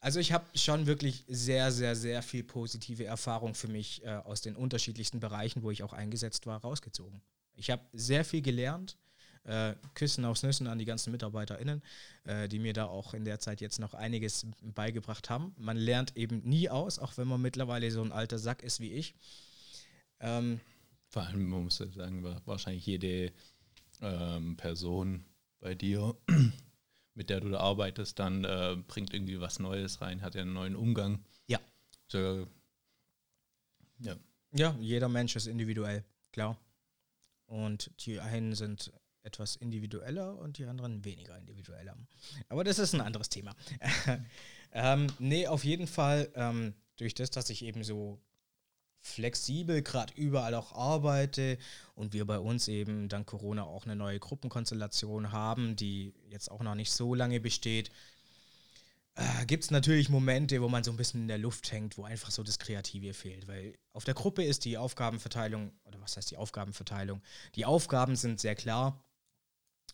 [0.00, 4.40] also ich habe schon wirklich sehr, sehr, sehr viel positive Erfahrung für mich äh, aus
[4.40, 7.20] den unterschiedlichsten Bereichen, wo ich auch eingesetzt war, rausgezogen.
[7.54, 8.96] Ich habe sehr viel gelernt.
[9.44, 11.82] Äh, Küssen aufs Nüssen an die ganzen MitarbeiterInnen,
[12.24, 15.54] äh, die mir da auch in der Zeit jetzt noch einiges beigebracht haben.
[15.58, 18.92] Man lernt eben nie aus, auch wenn man mittlerweile so ein alter Sack ist wie
[18.92, 19.14] ich.
[20.20, 20.60] Ähm,
[21.08, 23.32] Vor allem, man muss sagen, wahrscheinlich jede
[24.00, 25.24] ähm, Person
[25.60, 26.16] bei dir,
[27.14, 30.52] mit der du da arbeitest, dann äh, bringt irgendwie was Neues rein, hat ja einen
[30.52, 31.24] neuen Umgang.
[31.46, 31.60] Ja.
[32.08, 32.46] So,
[34.00, 34.16] ja.
[34.52, 36.58] Ja, jeder Mensch ist individuell, klar.
[37.46, 38.92] Und die einen sind
[39.28, 41.96] etwas individueller und die anderen weniger individueller.
[42.48, 43.54] Aber das ist ein anderes Thema.
[44.72, 48.18] ähm, nee, auf jeden Fall, ähm, durch das, dass ich eben so
[49.00, 51.58] flexibel gerade überall auch arbeite
[51.94, 56.62] und wir bei uns eben dank Corona auch eine neue Gruppenkonstellation haben, die jetzt auch
[56.62, 57.90] noch nicht so lange besteht,
[59.18, 62.04] äh, gibt es natürlich Momente, wo man so ein bisschen in der Luft hängt, wo
[62.04, 63.48] einfach so das Kreative fehlt.
[63.48, 67.20] Weil auf der Gruppe ist die Aufgabenverteilung, oder was heißt die Aufgabenverteilung?
[67.56, 69.02] Die Aufgaben sind sehr klar.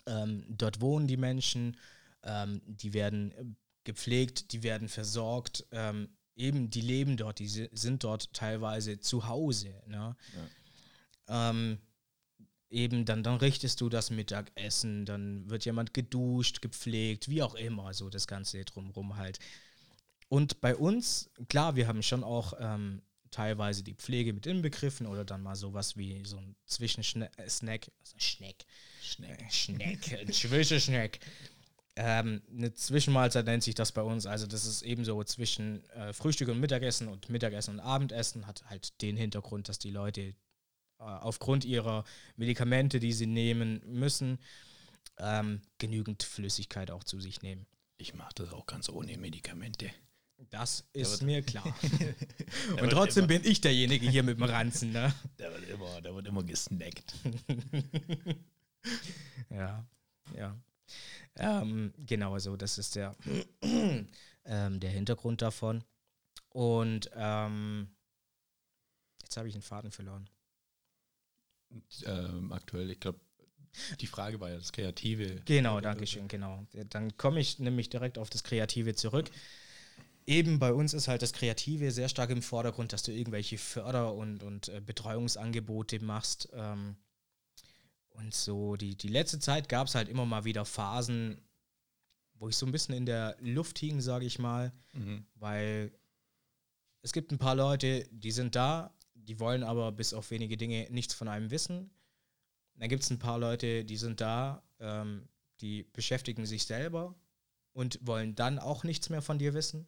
[0.07, 1.77] Ähm, dort wohnen die Menschen,
[2.23, 5.67] ähm, die werden gepflegt, die werden versorgt.
[5.71, 9.75] Ähm, eben, die leben dort, die sind dort teilweise zu Hause.
[9.87, 10.17] Ne?
[11.29, 11.51] Ja.
[11.51, 11.79] Ähm,
[12.71, 17.95] eben dann, dann richtest du das Mittagessen, dann wird jemand geduscht, gepflegt, wie auch immer,
[17.95, 19.39] so das Ganze drumherum halt.
[20.29, 25.25] Und bei uns, klar, wir haben schon auch ähm, teilweise die Pflege mit inbegriffen oder
[25.25, 28.65] dann mal sowas wie so ein Zwischensnack, also Schneck,
[29.05, 31.21] Schneck, Schneck, Zwischenschneck.
[31.97, 34.27] Ähm, eine Zwischenmahlzeit nennt sich das bei uns.
[34.27, 38.47] Also das ist ebenso zwischen äh, Frühstück und Mittagessen und Mittagessen und Abendessen.
[38.47, 40.35] Hat halt den Hintergrund, dass die Leute äh,
[40.99, 42.05] aufgrund ihrer
[42.37, 44.39] Medikamente, die sie nehmen müssen,
[45.19, 47.67] ähm, genügend Flüssigkeit auch zu sich nehmen.
[47.99, 49.91] Ich mache das auch ganz ohne Medikamente.
[50.51, 51.65] Das ist mir klar.
[52.83, 55.15] Und trotzdem bin ich derjenige hier mit dem Ranzen, ne?
[55.39, 57.15] Der wird immer, der wird immer gesnackt.
[59.51, 59.87] ja,
[60.37, 60.57] ja.
[61.37, 63.17] Ähm, genau so, das ist der,
[64.45, 65.83] ähm, der Hintergrund davon.
[66.51, 67.89] Und ähm,
[69.23, 70.29] jetzt habe ich einen Faden verloren
[72.07, 72.91] ähm, aktuell.
[72.91, 73.21] Ich glaube,
[74.01, 75.43] die Frage war ja das Kreative.
[75.45, 76.67] Genau, danke schön, genau.
[76.91, 79.31] Dann komme ich nämlich direkt auf das Kreative zurück.
[80.27, 84.15] Eben bei uns ist halt das Kreative sehr stark im Vordergrund, dass du irgendwelche Förder-
[84.15, 86.49] und, und äh, Betreuungsangebote machst.
[86.55, 86.97] Ähm,
[88.15, 91.41] und so die, die letzte Zeit gab es halt immer mal wieder Phasen,
[92.35, 95.27] wo ich so ein bisschen in der Luft hing, sage ich mal, mhm.
[95.35, 95.93] weil
[97.03, 100.89] es gibt ein paar Leute, die sind da, die wollen aber bis auf wenige Dinge
[100.91, 101.91] nichts von einem wissen.
[102.77, 105.29] Dann gibt es ein paar Leute, die sind da, ähm,
[105.61, 107.15] die beschäftigen sich selber
[107.73, 109.87] und wollen dann auch nichts mehr von dir wissen.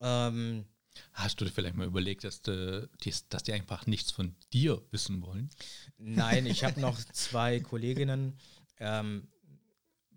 [0.00, 0.64] Ähm,
[1.12, 2.88] Hast du dir vielleicht mal überlegt, dass, die,
[3.28, 5.50] dass die einfach nichts von dir wissen wollen?
[5.98, 8.38] Nein, ich habe noch zwei Kolleginnen,
[8.78, 9.28] ähm,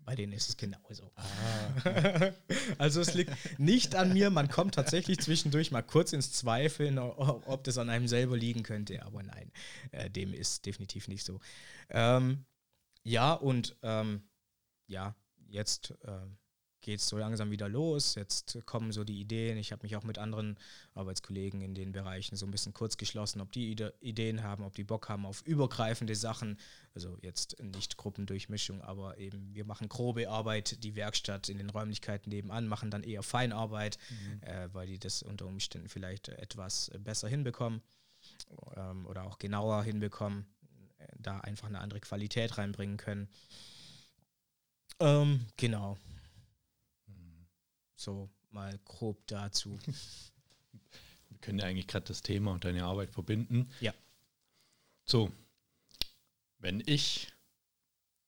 [0.04, 1.10] bei denen ist es genauso.
[1.16, 2.32] Ah.
[2.78, 7.64] also es liegt nicht an mir, man kommt tatsächlich zwischendurch mal kurz ins Zweifeln, ob
[7.64, 9.50] das an einem selber liegen könnte, aber nein,
[9.92, 11.40] äh, dem ist definitiv nicht so.
[11.88, 12.44] Ähm,
[13.02, 14.28] ja, und ähm,
[14.86, 15.14] ja,
[15.48, 16.26] jetzt äh,
[16.84, 18.14] geht es so langsam wieder los.
[18.14, 19.56] Jetzt kommen so die Ideen.
[19.56, 20.58] Ich habe mich auch mit anderen
[20.94, 24.84] Arbeitskollegen in den Bereichen so ein bisschen kurz geschlossen, ob die Ideen haben, ob die
[24.84, 26.58] Bock haben auf übergreifende Sachen.
[26.94, 32.30] Also jetzt nicht Gruppendurchmischung, aber eben wir machen grobe Arbeit, die Werkstatt in den Räumlichkeiten
[32.30, 34.42] nebenan, machen dann eher Feinarbeit, mhm.
[34.42, 37.80] äh, weil die das unter Umständen vielleicht etwas besser hinbekommen
[38.76, 40.46] ähm, oder auch genauer hinbekommen
[41.18, 43.28] da einfach eine andere Qualität reinbringen können.
[45.00, 45.98] Ähm, genau.
[47.96, 49.78] So mal grob dazu.
[51.28, 53.70] Wir können ja eigentlich gerade das Thema und deine Arbeit verbinden.
[53.80, 53.92] Ja.
[55.04, 55.30] So,
[56.58, 57.32] wenn ich,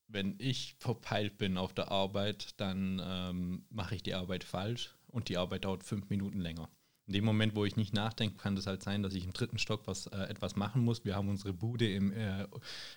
[0.08, 5.28] wenn ich verpeilt bin auf der Arbeit, dann ähm, mache ich die Arbeit falsch und
[5.28, 6.68] die Arbeit dauert fünf Minuten länger.
[7.06, 9.58] In dem Moment, wo ich nicht nachdenke, kann das halt sein, dass ich im dritten
[9.58, 11.04] Stock was äh, etwas machen muss.
[11.04, 12.48] Wir haben unsere Bude im, äh,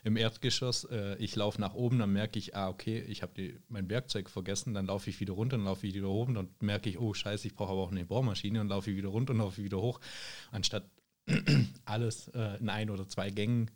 [0.03, 0.85] im Erdgeschoss.
[0.85, 4.73] Äh, ich laufe nach oben, dann merke ich, ah, okay, ich habe mein Werkzeug vergessen.
[4.73, 6.33] Dann laufe ich wieder runter, dann laufe ich wieder oben.
[6.33, 8.61] Dann merke ich, oh, scheiße, ich brauche aber auch eine Bohrmaschine.
[8.61, 9.99] Und laufe ich wieder runter und laufe wieder hoch.
[10.49, 10.89] Anstatt
[11.85, 13.69] alles äh, in ein oder zwei Gängen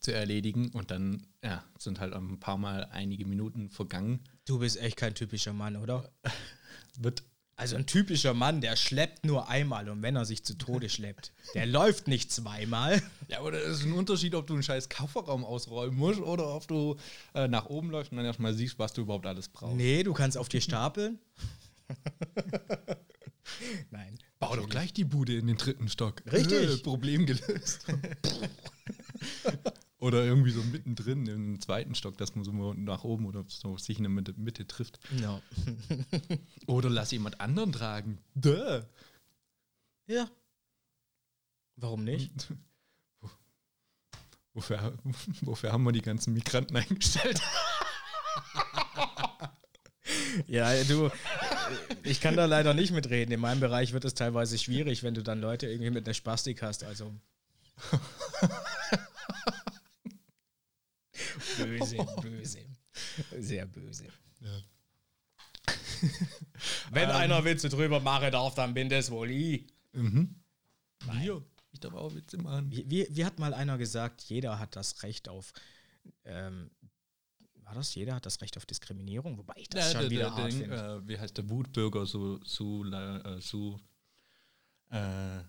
[0.00, 0.68] zu erledigen.
[0.74, 4.20] Und dann ja, sind halt ein paar Mal einige Minuten vergangen.
[4.44, 6.12] Du bist echt kein typischer Mann, oder?
[6.98, 7.22] Wird
[7.58, 11.32] Also ein typischer Mann, der schleppt nur einmal und wenn er sich zu Tode schleppt,
[11.54, 13.02] der läuft nicht zweimal.
[13.26, 16.68] Ja, aber das ist ein Unterschied, ob du einen scheiß Kofferraum ausräumen musst oder ob
[16.68, 16.96] du
[17.34, 19.74] äh, nach oben läufst und dann erstmal siehst, was du überhaupt alles brauchst.
[19.74, 21.18] Nee, du kannst auf dir stapeln.
[23.90, 24.16] Nein.
[24.38, 26.22] Bau doch gleich die Bude in den dritten Stock.
[26.30, 26.70] Richtig.
[26.70, 27.86] Äh, Problem gelöst.
[29.98, 33.76] oder irgendwie so mittendrin im zweiten Stock, dass man so mal nach oben oder so
[33.76, 35.00] sich in der Mitte, Mitte trifft.
[35.20, 35.42] No.
[36.66, 38.18] Oder lass jemand anderen tragen.
[38.34, 38.82] Duh.
[40.06, 40.30] Ja.
[41.76, 42.30] Warum nicht?
[44.54, 44.98] Wofür,
[45.42, 47.40] wofür haben wir die ganzen Migranten eingestellt?
[50.46, 51.10] Ja, du,
[52.02, 53.32] ich kann da leider nicht mitreden.
[53.32, 56.62] In meinem Bereich wird es teilweise schwierig, wenn du dann Leute irgendwie mit einer Spastik
[56.62, 56.84] hast.
[56.84, 57.12] Also.
[61.56, 62.66] Böse, böse.
[63.38, 64.06] Sehr böse.
[64.40, 64.62] Ja.
[66.90, 69.66] Wenn einer Witze drüber machen darf, dann bin das wohl ich.
[69.92, 70.34] Mhm.
[71.06, 71.22] Nein.
[71.22, 71.44] Wir.
[71.70, 72.70] Ich darf auch Witze machen.
[72.72, 75.52] Wie, wie, wie hat mal einer gesagt, jeder hat das Recht auf.
[76.24, 76.70] Ähm,
[77.62, 77.94] war das?
[77.94, 79.36] Jeder hat das Recht auf Diskriminierung?
[79.36, 80.76] Wobei ich das schon der, wieder der, hart finde.
[81.04, 83.78] äh, wie heißt der Wutbürger so, so, äh, so
[84.90, 85.40] äh,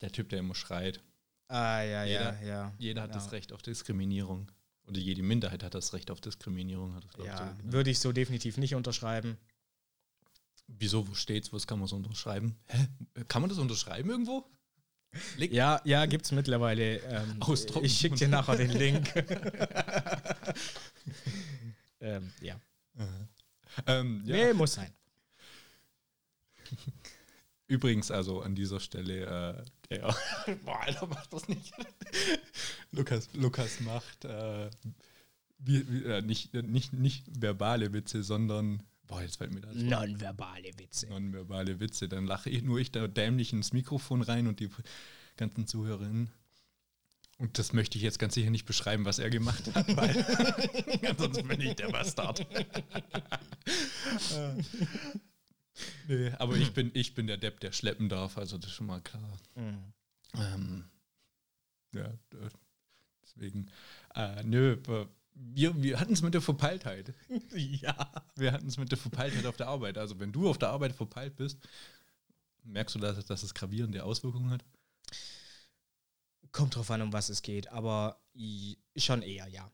[0.00, 1.02] der Typ, der immer schreit.
[1.48, 2.74] ah, ja, jeder- ja, ja.
[2.78, 3.14] Jeder hat ja.
[3.14, 4.50] das Recht auf Diskriminierung.
[4.88, 6.94] Oder jede Minderheit hat das Recht auf Diskriminierung.
[6.94, 9.36] Hat das, Ja, so würde ich so definitiv nicht unterschreiben.
[10.66, 11.52] Wieso, wo steht's?
[11.52, 12.56] Was kann man so unterschreiben?
[12.66, 12.88] Hä?
[13.28, 14.44] Kann man das unterschreiben irgendwo?
[15.36, 16.98] Leg- Ja, ja, gibt es mittlerweile.
[16.98, 17.86] Ähm, Ausdrucken.
[17.86, 19.12] ich schicke dir nachher den Link.
[22.00, 22.60] ähm, ja.
[23.86, 24.36] Ähm, ja.
[24.36, 24.92] Nee, muss sein.
[27.66, 30.14] Übrigens, also an dieser Stelle, äh, der,
[30.64, 31.72] boah, Alter, mach das nicht.
[32.92, 34.70] Lukas, Lukas macht äh,
[35.58, 39.74] wie, wie, äh, nicht, nicht, nicht verbale Witze, sondern, boah, jetzt fällt mir das.
[39.74, 41.08] Nonverbale Witze.
[41.08, 42.08] nonverbale Witze.
[42.08, 44.70] Dann lache ich nur ich da dämlich ins Mikrofon rein und die
[45.36, 46.30] ganzen Zuhörerinnen.
[47.38, 51.46] Und das möchte ich jetzt ganz sicher nicht beschreiben, was er gemacht hat, weil sonst
[51.46, 52.44] bin ich der Bastard.
[56.08, 58.86] Nee, aber ich bin, ich bin der Depp, der schleppen darf, also das ist schon
[58.86, 59.38] mal klar.
[59.54, 59.92] Mhm.
[60.34, 60.84] Ähm,
[61.94, 62.50] ja, äh,
[63.22, 63.70] deswegen,
[64.14, 64.76] äh, nö,
[65.34, 67.14] wir, wir hatten es mit der Verpeiltheit.
[67.54, 68.10] Ja.
[68.34, 69.98] Wir hatten es mit der Verpeiltheit auf der Arbeit.
[69.98, 71.58] Also wenn du auf der Arbeit verpeilt bist,
[72.64, 74.64] merkst du, dass, dass es gravierende Auswirkungen hat?
[76.52, 78.20] Kommt drauf an, um was es geht, aber
[78.96, 79.70] schon eher, ja.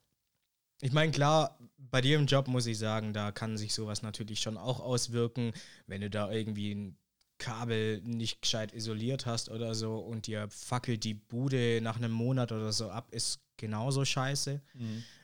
[0.80, 4.40] Ich meine, klar, bei dir im Job muss ich sagen, da kann sich sowas natürlich
[4.40, 5.52] schon auch auswirken,
[5.86, 6.98] wenn du da irgendwie ein
[7.38, 12.52] Kabel nicht gescheit isoliert hast oder so und dir fackelt die Bude nach einem Monat
[12.52, 14.62] oder so ab, ist genauso scheiße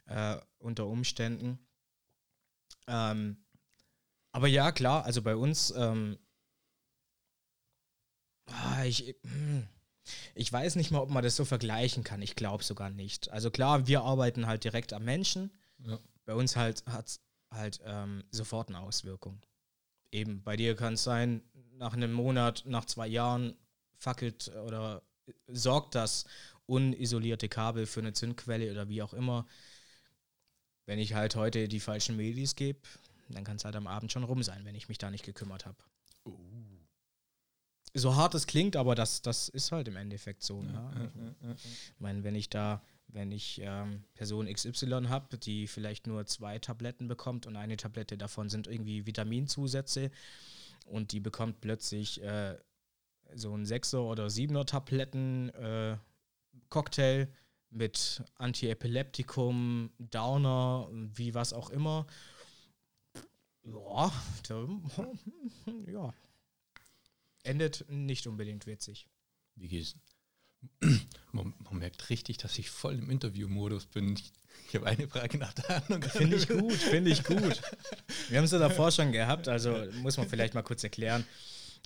[0.07, 1.59] äh, unter Umständen.
[2.87, 3.39] Ähm,
[4.33, 6.19] aber ja, klar, also bei uns, ähm,
[8.47, 9.69] ah, ich, hm,
[10.35, 12.23] ich weiß nicht mal, ob man das so vergleichen kann.
[12.23, 13.31] Ich glaube sogar nicht.
[13.31, 15.51] Also klar, wir arbeiten halt direkt am Menschen.
[15.79, 15.99] Ja.
[16.25, 19.41] Bei uns halt hat es halt ähm, sofort eine Auswirkung.
[20.13, 21.43] Eben, bei dir kann es sein,
[21.75, 23.57] nach einem Monat, nach zwei Jahren
[23.97, 25.03] fackelt oder
[25.47, 26.25] sorgt das
[26.67, 29.47] unisolierte Kabel für eine Zündquelle oder wie auch immer.
[30.87, 32.81] Wenn ich halt heute die falschen Medis gebe,
[33.29, 35.67] dann kann es halt am Abend schon rum sein, wenn ich mich da nicht gekümmert
[35.67, 35.79] habe.
[36.25, 36.39] Oh.
[37.95, 40.63] So hart es klingt, aber das, das ist halt im Endeffekt so.
[40.63, 41.57] ne?
[41.65, 46.59] Ich meine, wenn ich da, wenn ich ähm, Person XY habe, die vielleicht nur zwei
[46.59, 50.11] Tabletten bekommt und eine Tablette davon sind irgendwie Vitaminzusätze
[50.87, 52.57] und die bekommt plötzlich äh,
[53.35, 55.97] so ein Sechser oder Siebener Tabletten äh,
[56.69, 57.29] Cocktail
[57.71, 62.07] mit Antiepileptikum, Downer, wie was auch immer.
[63.65, 64.13] Ja,
[64.49, 64.69] da,
[65.87, 66.15] ja.
[67.43, 69.07] Endet nicht unbedingt witzig.
[69.57, 69.97] Wie geht's?
[71.33, 74.15] Man, man, merkt richtig, dass ich voll im Interview-Modus bin.
[74.15, 74.33] Ich,
[74.69, 76.03] ich habe eine Frage nach der anderen.
[76.03, 77.63] Finde ich gut, finde ich gut.
[78.29, 81.25] Wir haben es ja davor schon gehabt, also muss man vielleicht mal kurz erklären.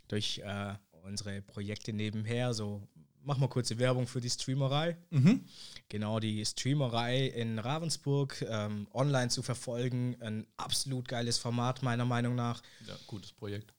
[0.08, 2.88] Durch äh, unsere Projekte nebenher, so
[3.22, 4.96] machen wir kurze Werbung für die Streamerei.
[5.10, 5.44] Mhm.
[5.88, 10.16] Genau, die Streamerei in Ravensburg ähm, online zu verfolgen.
[10.20, 12.62] Ein absolut geiles Format, meiner Meinung nach.
[12.86, 13.73] Ja, gutes Projekt.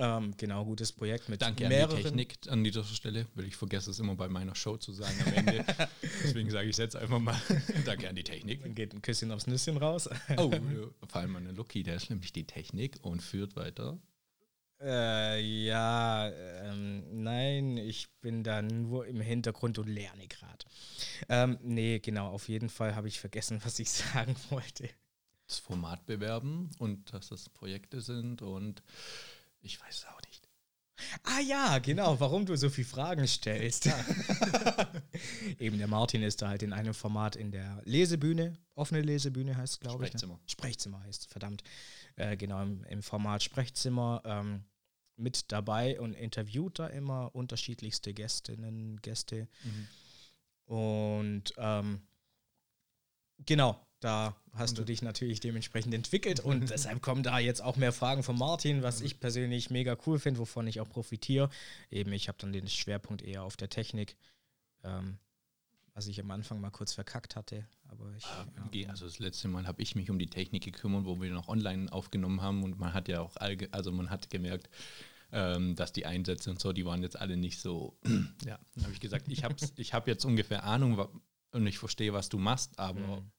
[0.00, 1.90] Ähm, genau, gutes Projekt mit Danke mehreren.
[1.90, 4.92] an die Technik an dieser Stelle, weil ich vergesse es immer bei meiner Show zu
[4.94, 5.64] sagen am Ende.
[6.24, 7.38] Deswegen sage ich es jetzt einfach mal.
[7.84, 8.62] Danke an die Technik.
[8.62, 10.08] Dann geht ein Küsschen aufs Nüsschen raus.
[10.38, 10.50] oh,
[11.08, 13.98] vor allem an Lucky, der ist nämlich die Technik und führt weiter.
[14.82, 20.64] Äh, ja, ähm, nein, ich bin da nur im Hintergrund und lerne gerade.
[21.28, 24.88] Ähm, nee, genau, auf jeden Fall habe ich vergessen, was ich sagen wollte.
[25.46, 28.82] Das Format bewerben und dass das Projekte sind und
[29.60, 30.48] ich weiß es auch nicht.
[31.24, 33.88] Ah ja, genau, warum du so viele Fragen stellst.
[35.58, 39.74] Eben, der Martin ist da halt in einem Format in der Lesebühne, offene Lesebühne heißt
[39.74, 40.10] es, glaube ich.
[40.10, 40.34] Sprechzimmer.
[40.34, 40.40] Ne?
[40.46, 41.62] Sprechzimmer heißt verdammt.
[42.16, 44.64] Äh, genau, im, im, Format Sprechzimmer ähm,
[45.16, 49.48] mit dabei und interviewt da immer unterschiedlichste Gästinnen, Gäste.
[49.64, 49.88] Mhm.
[50.64, 52.02] Und ähm,
[53.38, 57.92] genau, da hast du dich natürlich dementsprechend entwickelt und deshalb kommen da jetzt auch mehr
[57.92, 61.50] Fragen von Martin, was ich persönlich mega cool finde, wovon ich auch profitiere.
[61.90, 64.16] Eben, ich habe dann den Schwerpunkt eher auf der Technik,
[64.82, 65.18] ähm,
[65.94, 67.66] was ich am Anfang mal kurz verkackt hatte.
[67.88, 68.88] Aber ich, ah, ja.
[68.88, 71.92] Also das letzte Mal habe ich mich um die Technik gekümmert, wo wir noch online
[71.92, 73.36] aufgenommen haben und man hat ja auch,
[73.70, 74.70] also man hat gemerkt,
[75.32, 77.98] ähm, dass die Einsätze und so, die waren jetzt alle nicht so.
[78.44, 81.06] ja, dann habe ich gesagt, ich habe ich hab jetzt ungefähr Ahnung
[81.52, 83.30] und ich verstehe, was du machst, aber mhm.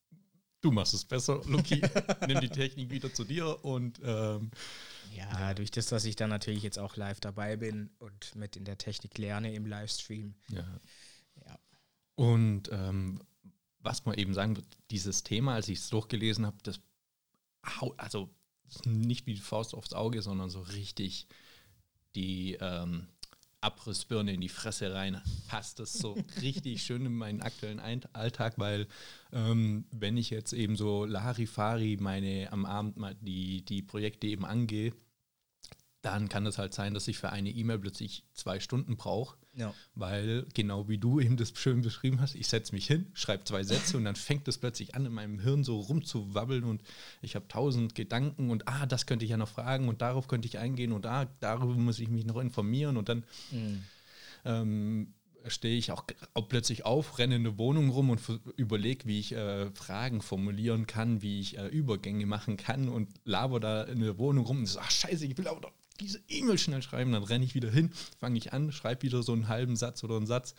[0.62, 1.82] Du machst es besser, Luki.
[2.28, 4.52] Nimm die Technik wieder zu dir und ähm,
[5.16, 8.56] ja, ja, durch das, dass ich dann natürlich jetzt auch live dabei bin und mit
[8.56, 10.36] in der Technik lerne im Livestream.
[10.50, 10.80] Ja.
[11.46, 11.60] ja.
[12.16, 13.22] Und ähm,
[13.80, 16.80] was man eben sagen wird, dieses Thema, als ich es durchgelesen habe, das
[17.98, 18.30] also
[18.86, 21.28] nicht wie die Faust aufs Auge, sondern so richtig
[22.16, 23.08] die ähm,
[23.62, 27.80] Abrissbirne in die Fresse rein, passt das so richtig schön in meinen aktuellen
[28.14, 28.88] Alltag, weil
[29.32, 34.46] ähm, wenn ich jetzt eben so Larifari meine am Abend mal die, die Projekte eben
[34.46, 34.94] angehe,
[36.02, 39.38] dann kann es halt sein, dass ich für eine E-Mail plötzlich zwei Stunden brauche.
[39.54, 39.74] Ja.
[39.96, 43.64] Weil, genau wie du eben das schön beschrieben hast, ich setze mich hin, schreibe zwei
[43.64, 46.82] Sätze und dann fängt es plötzlich an, in meinem Hirn so rumzuwabbeln und
[47.22, 50.48] ich habe tausend Gedanken und ah, das könnte ich ja noch fragen und darauf könnte
[50.48, 53.84] ich eingehen und ah, darüber muss ich mich noch informieren und dann mhm.
[54.46, 55.14] ähm,
[55.48, 58.22] stehe ich auch, auch, plötzlich auf, renne in der Wohnung rum und
[58.56, 63.60] überlege, wie ich äh, Fragen formulieren kann, wie ich äh, Übergänge machen kann und laber
[63.60, 66.58] da in der Wohnung rum und so, ach scheiße, ich will auch noch diese E-Mail
[66.58, 69.76] schnell schreiben, dann renne ich wieder hin, fange ich an, schreibe wieder so einen halben
[69.76, 70.56] Satz oder einen Satz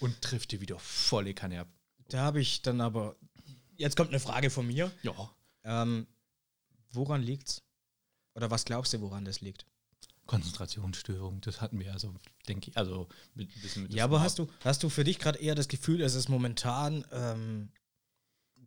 [0.00, 1.68] und trifft die wieder volle Kanne ab.
[2.08, 3.16] Da habe ich dann aber,
[3.76, 4.92] jetzt kommt eine Frage von mir.
[5.02, 5.30] Ja.
[5.64, 6.06] Ähm,
[6.92, 7.62] woran liegt's?
[8.34, 9.66] Oder was glaubst du, woran das liegt?
[10.26, 12.14] Konzentrationsstörung, das hatten wir also,
[12.48, 15.54] denke ich, also mit, mit Ja, aber hast du, hast du für dich gerade eher
[15.54, 17.70] das Gefühl, es ist momentan ähm,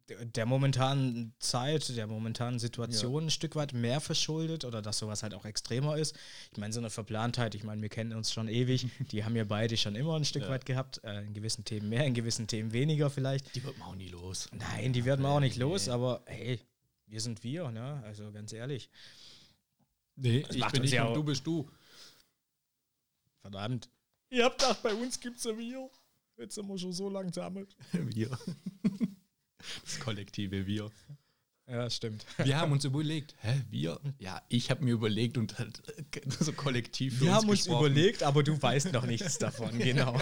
[0.07, 3.27] der momentanen Zeit, der momentanen Situation ja.
[3.27, 6.15] ein Stück weit mehr verschuldet oder dass sowas halt auch extremer ist.
[6.51, 9.47] Ich meine, so eine Verplantheit, ich meine, wir kennen uns schon ewig, die haben wir
[9.47, 10.49] beide schon immer ein Stück ja.
[10.49, 13.55] weit gehabt, äh, in gewissen Themen mehr, in gewissen Themen weniger vielleicht.
[13.55, 14.47] Die wird man auch nie los.
[14.51, 16.59] Nein, die werden wir auch nicht los, aber hey,
[17.07, 18.01] wir sind wir, ne?
[18.05, 18.89] Also ganz ehrlich.
[20.15, 21.69] Nee, das ich bin nicht ja und du bist du.
[23.41, 23.89] Verdammt.
[24.29, 25.89] Ihr habt gedacht, bei uns gibt's ja wir.
[26.37, 27.75] Jetzt sind wir schon so lang sammelt.
[27.91, 28.37] wir.
[29.83, 30.91] Das kollektive Wir.
[31.67, 32.25] Ja, stimmt.
[32.37, 33.99] Wir haben uns überlegt, hä, wir?
[34.19, 35.81] Ja, ich habe mir überlegt und halt
[36.39, 40.19] so kollektiv für Wir uns haben uns überlegt, aber du weißt noch nichts davon, genau.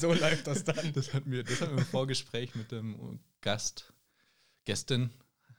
[0.00, 0.92] so läuft das dann.
[0.92, 3.92] Das hatten wir, das hatten wir im Vorgespräch mit dem Gast,
[4.64, 5.10] Gästin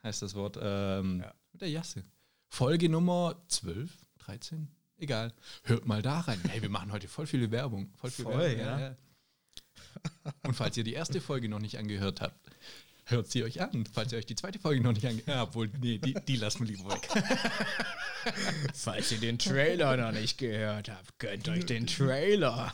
[0.03, 1.33] heißt das Wort, ähm, ja.
[1.51, 2.03] mit der Jasse.
[2.47, 5.33] Folge Nummer 12, 13, egal.
[5.63, 6.39] Hört mal da rein.
[6.47, 7.91] Hey, wir machen heute voll viele Werbung.
[7.95, 8.59] Voll, viel voll Werbung.
[8.59, 8.79] Ja.
[8.79, 8.95] ja.
[10.43, 12.39] Und falls ihr die erste Folge noch nicht angehört habt,
[13.09, 15.49] hört sie euch an, falls ihr euch die zweite Folge noch nicht angehört habt.
[15.49, 17.07] Obwohl, nee, die, die lassen wir lieber weg.
[18.73, 22.71] falls ihr den Trailer noch nicht gehört habt, gönnt euch den Trailer.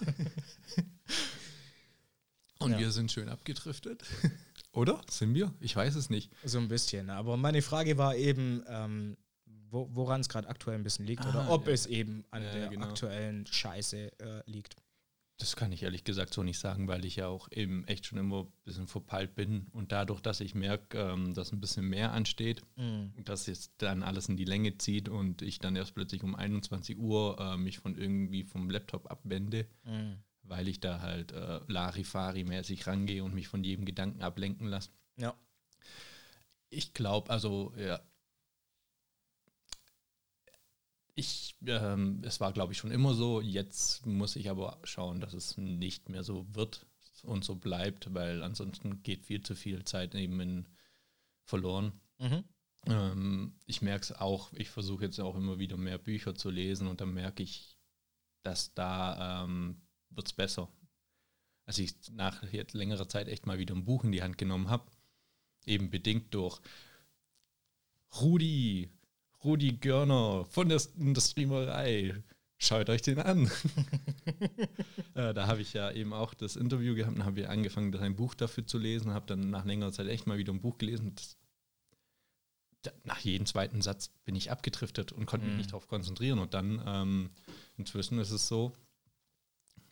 [2.59, 2.79] Und ja.
[2.79, 4.03] wir sind schön abgedriftet.
[4.71, 5.01] Oder?
[5.09, 5.53] Sind wir?
[5.59, 6.31] Ich weiß es nicht.
[6.43, 7.09] So ein bisschen.
[7.09, 9.17] Aber meine Frage war eben, ähm,
[9.69, 11.73] wo, woran es gerade aktuell ein bisschen liegt ah, oder ob ja.
[11.73, 12.87] es eben an ja, der genau.
[12.87, 14.75] aktuellen Scheiße äh, liegt.
[15.43, 18.17] Das kann ich ehrlich gesagt so nicht sagen, weil ich ja auch eben echt schon
[18.17, 19.67] immer ein bisschen verpeilt bin.
[19.73, 23.11] Und dadurch, dass ich merke, ähm, dass ein bisschen mehr ansteht, mhm.
[23.25, 26.97] dass jetzt dann alles in die Länge zieht und ich dann erst plötzlich um 21
[26.97, 30.15] Uhr äh, mich von irgendwie vom Laptop abwende, mhm.
[30.43, 34.91] weil ich da halt äh, Larifari-mäßig rangehe und mich von jedem Gedanken ablenken lasse.
[35.17, 35.35] Ja.
[36.69, 37.99] Ich glaube, also, ja.
[41.15, 43.39] Ich, ähm, es war, glaube ich, schon immer so.
[43.41, 46.85] Jetzt muss ich aber schauen, dass es nicht mehr so wird
[47.23, 50.69] und so bleibt, weil ansonsten geht viel zu viel Zeit eben in
[51.45, 51.93] verloren.
[52.19, 52.43] Mhm.
[52.85, 56.87] Ähm, ich merke es auch, ich versuche jetzt auch immer wieder mehr Bücher zu lesen
[56.87, 57.77] und dann merke ich,
[58.43, 60.69] dass da ähm, wird es besser.
[61.65, 64.69] Als ich nach jetzt längerer Zeit echt mal wieder ein Buch in die Hand genommen
[64.69, 64.91] habe,
[65.65, 66.59] eben bedingt durch
[68.19, 68.91] Rudi,
[69.43, 72.23] Rudi Görner von der Industriemerei.
[72.57, 73.51] Schaut euch den an.
[75.15, 78.15] äh, da habe ich ja eben auch das Interview gehabt und habe ich angefangen, ein
[78.15, 81.13] Buch dafür zu lesen, habe dann nach längerer Zeit echt mal wieder ein Buch gelesen.
[81.15, 81.37] Das,
[83.03, 85.57] nach jedem zweiten Satz bin ich abgedriftet und konnte mich Mhm.
[85.57, 86.39] nicht darauf konzentrieren.
[86.39, 87.29] Und dann ähm,
[87.77, 88.75] inzwischen ist es so,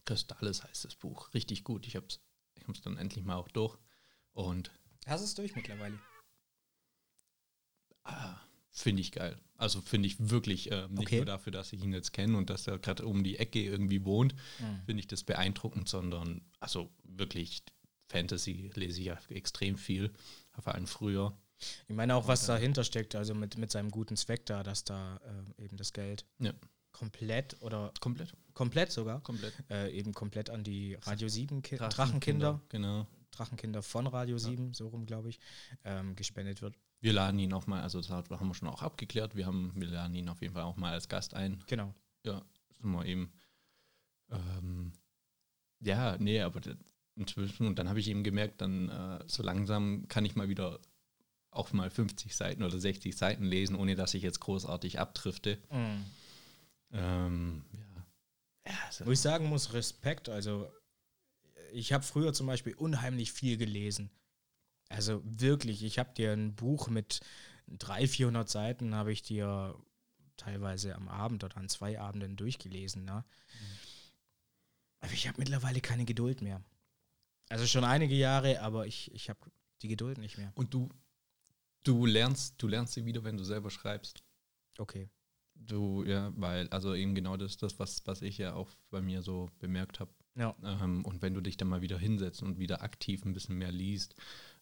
[0.06, 1.34] Kristallis heißt das Buch.
[1.34, 1.86] Richtig gut.
[1.88, 2.20] Ich habe es
[2.56, 3.78] ich hab's dann endlich mal auch durch.
[4.34, 4.72] Und
[5.08, 5.99] Hast es durch mittlerweile?
[8.04, 8.41] ah,
[8.72, 9.38] finde ich geil.
[9.57, 11.17] Also finde ich wirklich, äh, nicht Okay.
[11.17, 14.03] nur dafür, dass ich ihn jetzt kenne und dass er gerade um die Ecke irgendwie
[14.05, 14.82] wohnt, Mhm.
[14.86, 17.63] finde ich das beeindruckend, sondern also wirklich
[18.09, 20.11] Fantasy lese ich ja extrem viel,
[20.59, 21.38] vor allem früher.
[21.88, 25.17] Ich meine auch, was dahinter steckt, also mit, mit seinem guten Zweck da, dass da
[25.57, 26.53] äh, eben das Geld Ja.
[26.91, 28.34] komplett oder Komplett.
[28.53, 29.53] komplett sogar, Komplett.
[29.69, 33.07] äh, eben komplett an die Radio 7 Ki Drachenkinder, Genau.
[33.32, 35.39] Drachenkinder von Radio 7, so rum glaube ich,
[35.86, 36.76] ähm, gespendet wird.
[37.02, 39.88] Wir laden ihn auch mal, also das haben wir schon auch abgeklärt, wir, haben, wir
[39.88, 41.62] laden ihn auf jeden Fall auch mal als Gast ein.
[41.68, 41.93] Genau.
[42.24, 42.43] Ja,
[42.80, 43.34] sind wir eben.
[44.30, 44.93] Ähm,
[45.80, 46.62] ja, nee, aber
[47.16, 50.80] inzwischen, und dann habe ich eben gemerkt, dann äh, so langsam kann ich mal wieder
[51.49, 55.58] auch mal 50 Seiten oder 60 Seiten lesen, ohne dass ich jetzt großartig abdrifte.
[55.70, 56.06] Mhm.
[56.91, 58.72] Ähm, ja.
[58.72, 60.72] ja also, Wo ich sagen muss, Respekt, also
[61.74, 64.12] ich habe früher zum Beispiel unheimlich viel gelesen.
[64.92, 67.22] Also wirklich, ich habe dir ein Buch mit
[67.68, 69.76] 300, 400 Seiten, habe ich dir
[70.38, 73.06] teilweise am Abend oder an zwei Abenden durchgelesen.
[73.06, 73.24] Ne?
[75.00, 76.64] Aber ich habe mittlerweile keine Geduld mehr.
[77.50, 79.39] Also schon einige Jahre, aber ich, ich habe
[79.82, 80.52] die Geduld nicht mehr.
[80.56, 80.89] und du,
[81.84, 84.24] du lernst, du lernst sie wieder, wenn du selber schreibst.
[84.78, 85.10] Okay.
[85.56, 89.22] Du, ja, weil, also eben genau das, das was, was ich ja auch bei mir
[89.22, 90.12] so bemerkt habe.
[90.36, 90.56] Ja.
[90.64, 93.72] Ähm, und wenn du dich dann mal wieder hinsetzt und wieder aktiv ein bisschen mehr
[93.72, 94.16] liest,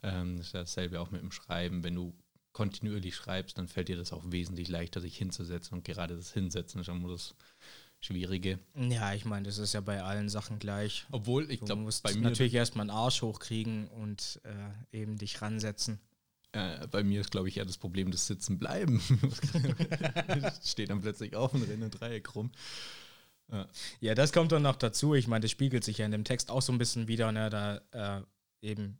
[0.03, 1.83] ähm, das ist ja dasselbe auch mit dem Schreiben.
[1.83, 2.13] Wenn du
[2.51, 5.77] kontinuierlich schreibst, dann fällt dir das auch wesentlich leichter, sich hinzusetzen.
[5.77, 7.35] Und gerade das Hinsetzen ist immer das
[8.01, 8.59] Schwierige.
[8.75, 11.05] Ja, ich meine, das ist ja bei allen Sachen gleich.
[11.11, 15.17] Obwohl, ich Du glaube, musst bei mir, natürlich erstmal einen Arsch hochkriegen und äh, eben
[15.17, 15.99] dich ransetzen.
[16.53, 19.01] äh, bei mir ist, glaube ich, eher das Problem des Sitzen bleiben.
[20.63, 22.51] Steht dann plötzlich auf und rennt ein Dreieck rum.
[23.99, 25.15] Ja, das kommt dann noch dazu.
[25.15, 27.31] Ich meine, das spiegelt sich ja in dem Text auch so ein bisschen wieder.
[27.31, 27.49] Ne?
[27.49, 28.21] Da äh,
[28.61, 28.99] eben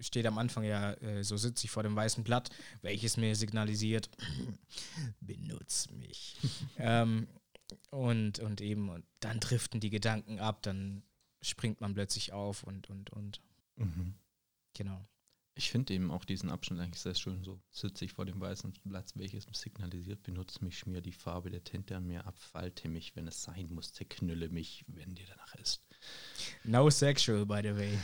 [0.00, 2.50] steht am Anfang ja, äh, so sitze ich vor dem weißen Blatt,
[2.82, 4.10] welches mir signalisiert,
[5.20, 6.36] benutz mich.
[6.78, 7.26] ähm,
[7.90, 11.02] und, und eben, und dann driften die Gedanken ab, dann
[11.40, 13.40] springt man plötzlich auf und, und, und.
[14.74, 15.06] Genau.
[15.58, 17.42] Ich finde eben auch diesen Abschnitt eigentlich sehr schön.
[17.42, 21.64] So sitze ich vor dem weißen Platz, welches signalisiert, benutze mich, schmier die Farbe der
[21.64, 25.54] Tinte an mir ab, falte mich, wenn es sein muss, zerknülle mich, wenn dir danach
[25.54, 25.80] ist.
[26.64, 27.98] No sexual, by the way.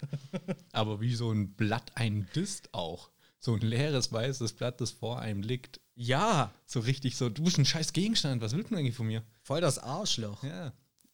[0.72, 3.10] Aber wie so ein Blatt ein Dist auch.
[3.38, 5.80] So ein leeres weißes Blatt, das vor einem liegt.
[5.94, 9.22] ja, So richtig so, du bist ein scheiß Gegenstand, was willst du eigentlich von mir?
[9.42, 10.42] voll das Arschloch.
[10.42, 10.72] Ja.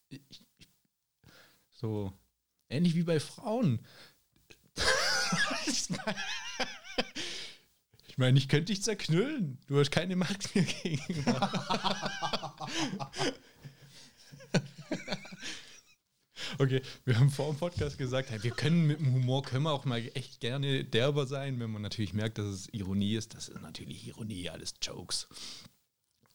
[0.08, 0.68] Ich, ich,
[1.72, 2.10] so
[2.70, 3.80] ähnlich wie bei Frauen.
[5.66, 6.16] ich meine,
[8.06, 9.58] ich, mein, ich könnte dich zerknüllen.
[9.66, 11.50] Du hast keine Macht mir gegenüber.
[16.58, 19.72] Okay, wir haben vor dem Podcast gesagt, hey, wir können mit dem Humor können wir
[19.72, 23.34] auch mal echt gerne derber sein, wenn man natürlich merkt, dass es Ironie ist.
[23.34, 25.26] Das ist natürlich Ironie, alles Jokes.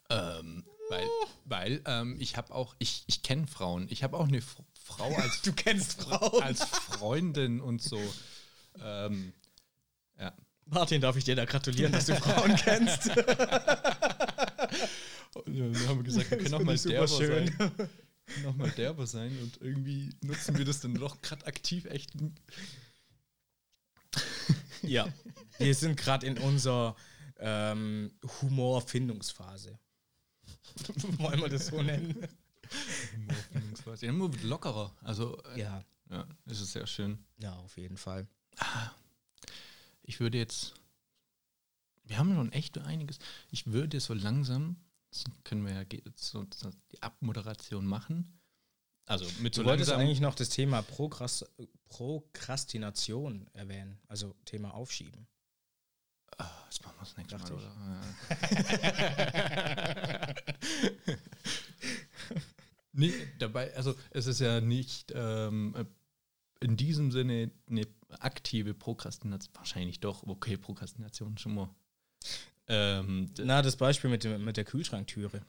[0.10, 1.08] Ähm, weil
[1.46, 3.88] weil ähm, ich habe auch, ich, ich kenne Frauen.
[3.90, 6.44] Ich habe auch eine Frau als, Du kennst Frauen.
[6.44, 8.02] als Freundin und so.
[8.82, 9.34] Ähm,
[10.20, 10.34] ja.
[10.66, 13.08] Martin, darf ich dir da gratulieren, dass du Frauen kennst?
[15.36, 17.56] Und dann haben wir gesagt, wir können auch find mal ich super derber schön.
[17.58, 17.72] sein.
[18.26, 22.12] Können auch mal derber sein und irgendwie nutzen wir das dann doch gerade aktiv echt.
[24.84, 25.08] Ja.
[25.58, 26.96] Wir sind gerade in unserer
[27.38, 28.12] ähm,
[28.42, 29.80] Humorfindungsphase.
[31.18, 32.16] Wollen wir das so nennen?
[33.16, 34.06] Humorfindungsphase.
[34.06, 34.96] Ja, nur lockerer.
[35.02, 35.84] Also, äh, Ja.
[36.10, 37.18] ja, es ist sehr schön.
[37.38, 38.28] Ja, auf jeden Fall.
[40.04, 40.74] Ich würde jetzt.
[42.04, 43.20] Wir haben schon echt einiges.
[43.52, 44.78] Ich würde so langsam,
[45.12, 45.84] das können wir ja
[46.16, 46.46] so,
[46.92, 48.40] die Abmoderation machen.
[49.06, 51.46] Also mit so Du wolltest langsam, eigentlich noch das Thema Progras
[51.90, 55.28] Prokrastination erwähnen, also Thema Aufschieben.
[56.38, 57.76] Ah, das machen wir das nächste Dachte Mal, oder?
[62.94, 65.88] nee, dabei, also es ist ja nicht ähm,
[66.60, 67.88] in diesem Sinne eine
[68.20, 71.70] aktive Prokrastination, wahrscheinlich doch, okay, Prokrastination schon mal.
[72.68, 75.42] Ähm, Na, das Beispiel mit, dem, mit der Kühlschranktüre.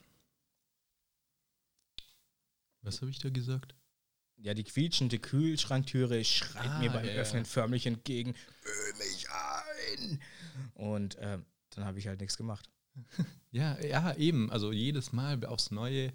[2.83, 3.75] was habe ich da gesagt?
[4.37, 7.13] Ja, die quietschende Kühlschranktüre schreit Ah, mir beim ja.
[7.13, 8.35] Öffnen förmlich entgegen.
[8.65, 10.21] Öl mich ein!
[10.75, 12.69] Und ähm, dann habe ich halt nichts gemacht.
[13.53, 14.49] Ja, ja, eben.
[14.53, 16.13] Also jedes Mal aufs Neue.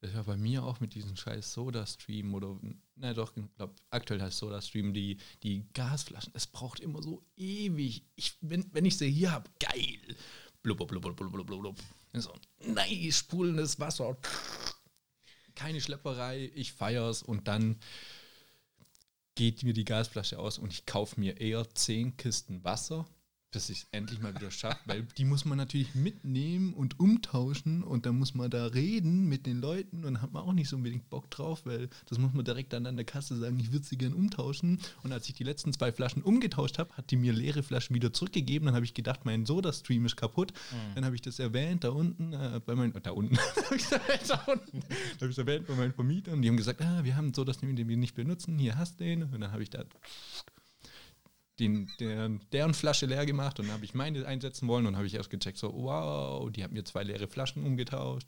[0.00, 2.58] Das war bei mir auch mit diesem scheiß Soda-Stream oder,
[2.96, 6.32] na doch, ich glaube, aktuell heißt Soda-Stream, die, die Gasflaschen.
[6.34, 8.04] Es braucht immer so ewig.
[8.16, 10.16] Ich, wenn, wenn ich sie hier habe, geil.
[10.62, 11.82] Blubber, blubber, blubber, blubber, blubber.
[12.14, 12.32] So,
[12.64, 14.16] nice, sprudelndes Wasser.
[15.54, 17.78] Keine Schlepperei, ich feier's und dann
[19.34, 23.06] geht mir die Gasflasche aus und ich kaufe mir eher 10 Kisten Wasser,
[23.52, 27.82] bis ich es endlich mal wieder schaffe, weil die muss man natürlich mitnehmen und umtauschen
[27.82, 30.76] und dann muss man da reden mit den Leuten und hat man auch nicht so
[30.76, 33.84] unbedingt Bock drauf, weil das muss man direkt dann an der Kasse sagen, ich würde
[33.84, 34.80] sie gern umtauschen.
[35.02, 38.12] Und als ich die letzten zwei Flaschen umgetauscht habe, hat die mir leere Flaschen wieder
[38.12, 38.66] zurückgegeben.
[38.66, 40.52] Dann habe ich gedacht, mein Soda-Stream ist kaputt.
[40.94, 44.28] Dann habe ich das erwähnt, da unten, äh, bei meinen, da unten, habe ich erwähnt,
[44.28, 46.42] da unten, da habe ich erwähnt bei meinen Vermietern.
[46.42, 49.04] Die haben gesagt, ah, wir haben einen Soda-Stream, den wir nicht benutzen, hier hast du
[49.04, 49.24] den.
[49.24, 49.84] Und dann habe ich da
[51.60, 55.06] den, deren, deren Flasche leer gemacht und dann habe ich meine einsetzen wollen und habe
[55.06, 58.26] ich erst gecheckt, so, wow, die haben mir zwei leere Flaschen umgetauscht.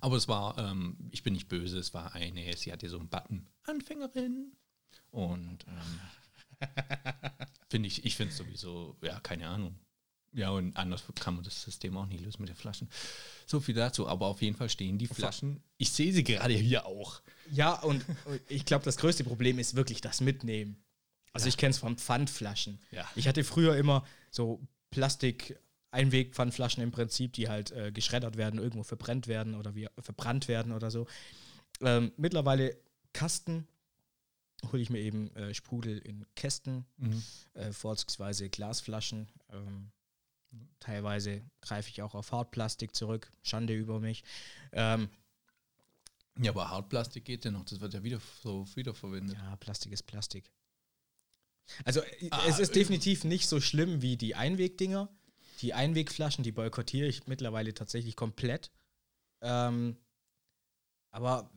[0.00, 3.08] Aber es war, ähm, ich bin nicht böse, es war eine, sie hatte so einen
[3.08, 4.52] Button, Anfängerin.
[5.10, 6.68] Und ähm,
[7.68, 9.78] finde ich, ich finde es sowieso, ja, keine Ahnung.
[10.32, 12.90] Ja, und anders kann man das System auch nicht lösen mit den Flaschen.
[13.46, 15.62] So viel dazu, aber auf jeden Fall stehen die Flaschen.
[15.78, 17.22] Ich sehe sie gerade hier auch.
[17.50, 18.04] Ja, und
[18.48, 20.76] ich glaube, das größte Problem ist wirklich das Mitnehmen.
[21.36, 22.78] Also ich kenne es von Pfandflaschen.
[22.90, 23.08] Ja.
[23.14, 24.60] Ich hatte früher immer so
[24.90, 25.58] Plastik
[25.90, 30.72] Einweg-Pfandflaschen im Prinzip, die halt äh, geschreddert werden, irgendwo verbrennt werden oder wie, verbrannt werden
[30.72, 31.06] oder so.
[31.80, 32.76] Ähm, mittlerweile
[33.12, 33.66] Kasten
[34.72, 36.86] hole ich mir eben äh, Sprudel in Kästen,
[37.54, 39.28] äh, vorzugsweise Glasflaschen.
[39.50, 39.90] Ähm,
[40.80, 43.32] teilweise greife ich auch auf Hartplastik zurück.
[43.42, 44.24] Schande über mich.
[44.72, 45.08] Ähm,
[46.38, 49.36] Ja, aber Hartplastik geht ja noch, das wird ja wieder so wiederverwendet.
[49.36, 50.50] Ja, Plastik ist Plastik.
[51.84, 52.74] Also äh, Ah, es ist äh.
[52.74, 55.08] definitiv nicht so schlimm wie die Einwegdinger.
[55.62, 58.70] Die Einwegflaschen, die boykottiere ich mittlerweile tatsächlich komplett.
[59.40, 59.96] Ähm,
[61.10, 61.50] aber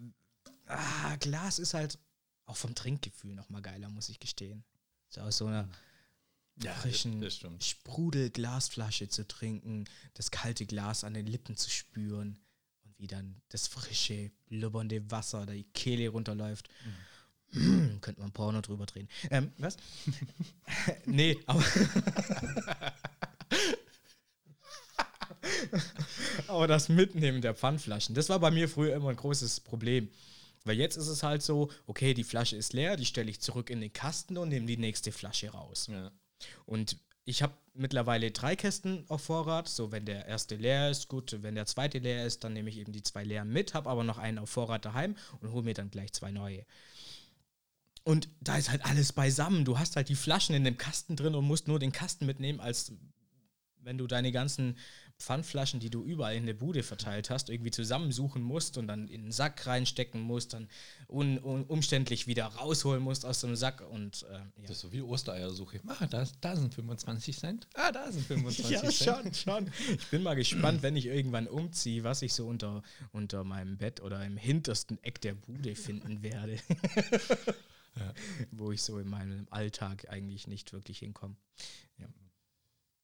[0.68, 2.00] ah, Glas ist halt
[2.46, 4.64] auch vom Trinkgefühl nochmal geiler, muss ich gestehen.
[5.10, 5.68] So aus so einer
[6.64, 7.24] Ja, frischen.
[7.62, 12.40] Sprudel-Glasflasche zu trinken, das kalte Glas an den Lippen zu spüren
[12.86, 16.70] und wie dann das frische, blubbernde Wasser da die Kehle runterläuft.
[16.86, 16.90] Mm,
[18.02, 19.08] könnte man Porno drüber drehen.
[19.32, 19.78] Ähm, was?
[21.06, 21.64] nee, aber.
[26.48, 30.10] aber das Mitnehmen der Pfandflaschen, das war bei mir früher immer ein großes Problem.
[30.66, 33.70] Weil jetzt ist es halt so, okay, die Flasche ist leer, die stelle ich zurück
[33.70, 35.88] in den Kasten und nehme die nächste Flasche raus.
[35.90, 36.12] Ja.
[36.66, 39.68] Und ich habe mittlerweile drei Kästen auf Vorrat.
[39.68, 41.36] So, wenn der erste leer ist, gut.
[41.42, 44.04] Wenn der zweite leer ist, dann nehme ich eben die zwei leeren mit, habe aber
[44.04, 46.66] noch einen auf Vorrat daheim und hole mir dann gleich zwei neue.
[48.10, 49.66] Und da ist halt alles beisammen.
[49.66, 52.60] Du hast halt die Flaschen in dem Kasten drin und musst nur den Kasten mitnehmen,
[52.60, 52.92] als
[53.84, 54.78] wenn du deine ganzen
[55.20, 59.26] Pfandflaschen, die du überall in der Bude verteilt hast, irgendwie zusammensuchen musst und dann in
[59.26, 60.70] den Sack reinstecken musst, dann
[61.08, 64.44] un un umständlich wieder rausholen musst aus dem Sack und äh, ja.
[64.64, 65.80] Das ist so wie Ostereiersuche.
[65.86, 67.68] Ah, da, da sind 25 Cent.
[67.76, 68.96] Ah, da sind 25 Ja, Cent.
[68.96, 69.72] schon, schon.
[70.00, 72.82] Ich bin mal gespannt, wenn ich irgendwann umziehe, was ich so unter,
[73.12, 76.58] unter meinem Bett oder im hintersten Eck der Bude finden werde.
[78.52, 81.36] Wo ich so in meinem Alltag eigentlich nicht wirklich hinkomme.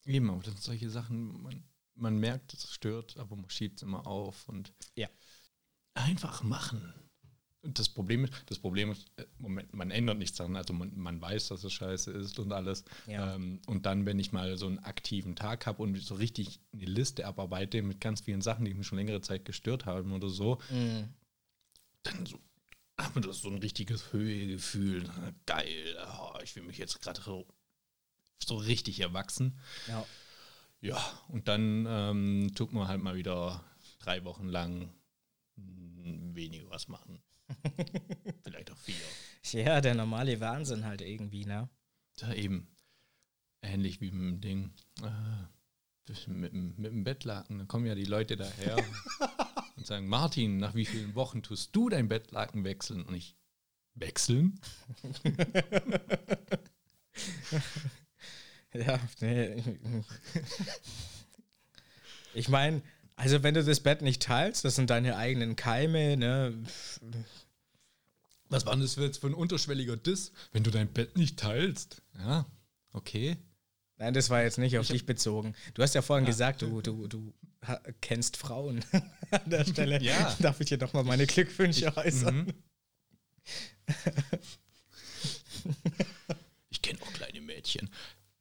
[0.06, 1.64] Eben, aber das sind solche Sachen, man,
[1.96, 5.10] man merkt, es stört, aber man schiebt es immer auf und Ja.
[5.96, 6.94] einfach machen.
[7.64, 10.56] Und das Problem ist, das Problem ist, äh, Moment, man ändert nichts daran.
[10.56, 12.84] Also man, man weiß, dass es scheiße ist und alles.
[13.08, 13.34] Ja.
[13.34, 16.86] Ähm, und dann, wenn ich mal so einen aktiven Tag habe und so richtig eine
[16.86, 20.60] Liste abarbeite mit ganz vielen Sachen, die mich schon längere Zeit gestört haben oder so,
[20.70, 21.10] Mhm.
[22.04, 22.40] dann so,
[22.98, 25.10] man das so ein richtiges Höhegefühl.
[25.46, 27.48] Geil, oh, ich fühle mich jetzt gerade so,
[28.44, 29.60] so richtig erwachsen.
[29.88, 30.06] Ja.
[30.82, 33.64] Ja, und dann ähm, tut man halt mal wieder
[34.00, 34.94] drei Wochen lang
[35.56, 37.24] mm, weniger was machen.
[38.44, 38.96] Vielleicht auch vier.
[39.64, 41.70] ja, der normale Wahnsinn halt irgendwie, ne?
[42.18, 42.68] Da eben.
[43.62, 44.74] Ähnlich wie mit dem Ding.
[45.02, 47.60] Äh, mit, mit dem Bettlaken.
[47.60, 48.78] Da kommen ja die Leute daher.
[49.76, 53.04] und sagen, Martin, nach wie vielen Wochen tust du dein Bettlaken wechseln?
[53.04, 53.36] Und ich,
[53.96, 54.60] wechseln?
[58.74, 59.64] ja, nee.
[62.34, 62.82] Ich meine,
[63.16, 66.54] also wenn du das Bett nicht teilst, das sind deine eigenen Keime, ne?
[68.50, 72.02] Was war denn das jetzt für ein unterschwelliger Diss, wenn du dein Bett nicht teilst?
[72.18, 72.46] Ja,
[72.92, 73.38] okay.
[73.98, 75.56] Nein, das war jetzt nicht auf dich bezogen.
[75.74, 76.32] Du hast ja vorhin ja.
[76.32, 77.34] gesagt, du, du, du
[78.02, 78.84] kennst Frauen.
[79.32, 80.36] An der Stelle ja.
[80.40, 82.46] darf ich dir doch mal meine Glückwünsche ich, äußern.
[82.46, 82.54] Mhm.
[86.70, 87.90] ich kenne auch kleine Mädchen.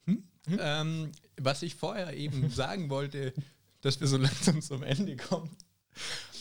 [0.07, 0.25] Hm?
[0.47, 0.59] Hm?
[0.61, 3.33] Ähm, was ich vorher eben sagen wollte,
[3.81, 5.57] dass wir so langsam zum Ende kommen.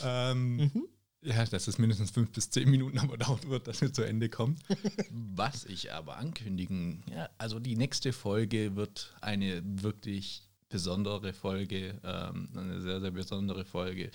[0.02, 0.88] Ähm, mhm.
[1.22, 4.28] Ja, dass es mindestens fünf bis zehn Minuten aber dauern wird, dass wir zu Ende
[4.28, 4.60] kommen.
[5.10, 12.50] Was ich aber ankündigen, ja, also die nächste Folge wird eine wirklich besondere Folge, ähm,
[12.56, 14.10] eine sehr, sehr besondere Folge.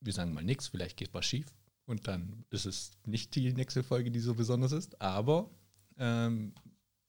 [0.00, 1.46] Wir sagen mal nichts, vielleicht geht was schief
[1.86, 5.48] und dann ist es nicht die nächste Folge, die so besonders ist, aber
[5.96, 6.52] ähm,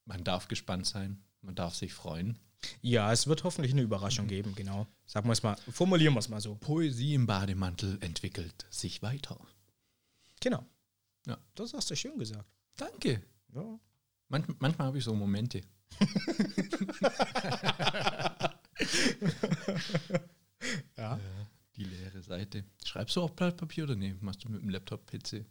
[0.04, 2.38] man darf gespannt sein, man darf sich freuen.
[2.80, 4.86] Ja, es wird hoffentlich eine Überraschung geben, genau.
[5.04, 6.54] Sagen wir es mal, formulieren wir es mal so.
[6.54, 9.36] Poesie im Bademantel entwickelt sich weiter.
[10.40, 10.64] Genau.
[11.26, 11.36] Ja.
[11.56, 12.48] Das hast du schön gesagt.
[12.76, 13.20] Danke.
[13.52, 13.80] Ja.
[14.28, 15.62] Manch, manchmal habe ich so Momente.
[20.96, 21.18] ja.
[21.76, 22.64] Die leere Seite.
[22.84, 24.14] Schreibst du auf Blatt Papier oder nee?
[24.20, 25.44] Machst du mit dem Laptop PC?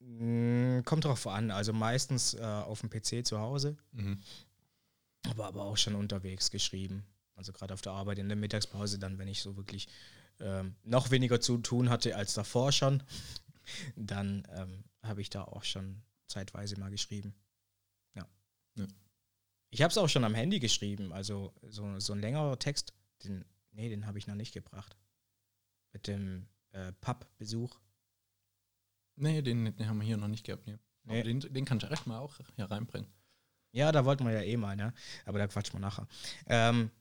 [0.00, 1.50] Mm, kommt drauf an.
[1.50, 3.76] Also meistens äh, auf dem PC zu Hause.
[3.92, 4.18] Mhm
[5.30, 7.04] aber, aber auch schon unterwegs geschrieben.
[7.34, 9.88] Also gerade auf der Arbeit in der Mittagspause, dann, wenn ich so wirklich
[10.40, 13.02] ähm, noch weniger zu tun hatte als davor schon,
[13.96, 17.34] dann ähm, habe ich da auch schon zeitweise mal geschrieben.
[18.14, 18.26] Ja.
[18.76, 18.86] ja.
[19.74, 22.94] Ich habe es auch schon am Handy geschrieben, also so, so ein längerer Text,
[23.24, 24.96] den, nee, den habe ich noch nicht gebracht.
[25.92, 27.76] Mit dem äh, Pub-Besuch.
[29.16, 30.68] Nee, den, den haben wir hier noch nicht gehabt.
[30.68, 30.76] Nee.
[31.02, 31.24] nee.
[31.24, 33.10] Den, den kannst du echt mal auch hier reinbringen.
[33.72, 34.94] Ja, da wollten wir ja eh mal, ne?
[35.24, 36.06] Aber da quatschen wir nachher.
[36.46, 36.92] Ähm,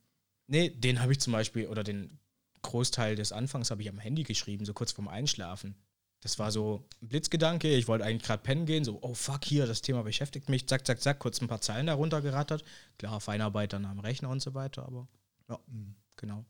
[0.47, 2.17] nee, den habe ich zum Beispiel, oder den
[2.63, 5.75] Großteil des Anfangs habe ich am Handy geschrieben, so kurz vorm Einschlafen.
[6.23, 7.73] Das war so ein Blitzgedanke.
[7.75, 10.67] Ich wollte eigentlich gerade pennen gehen, so, oh fuck, hier, das Thema beschäftigt mich.
[10.67, 12.63] Zack, zack, zack, kurz ein paar Zeilen darunter gerattert.
[12.97, 15.07] Klar, Feinarbeit dann am Rechner und so weiter, aber
[15.49, 15.95] ja, mhm.
[16.15, 16.45] genau.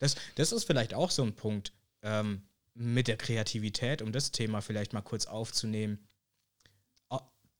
[0.00, 1.72] Das, das ist vielleicht auch so ein Punkt
[2.02, 2.42] ähm,
[2.74, 6.06] mit der Kreativität, um das Thema vielleicht mal kurz aufzunehmen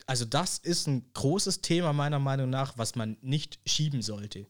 [0.07, 4.47] also das ist ein großes Thema meiner Meinung nach, was man nicht schieben sollte.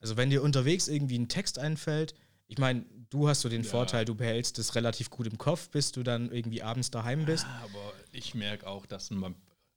[0.00, 2.14] Also wenn dir unterwegs irgendwie ein Text einfällt,
[2.46, 2.84] ich meine,
[3.14, 3.68] du hast so den ja.
[3.68, 7.44] Vorteil, du behältst es relativ gut im Kopf, bis du dann irgendwie abends daheim bist.
[7.44, 9.34] Ja, aber ich merke auch, dass man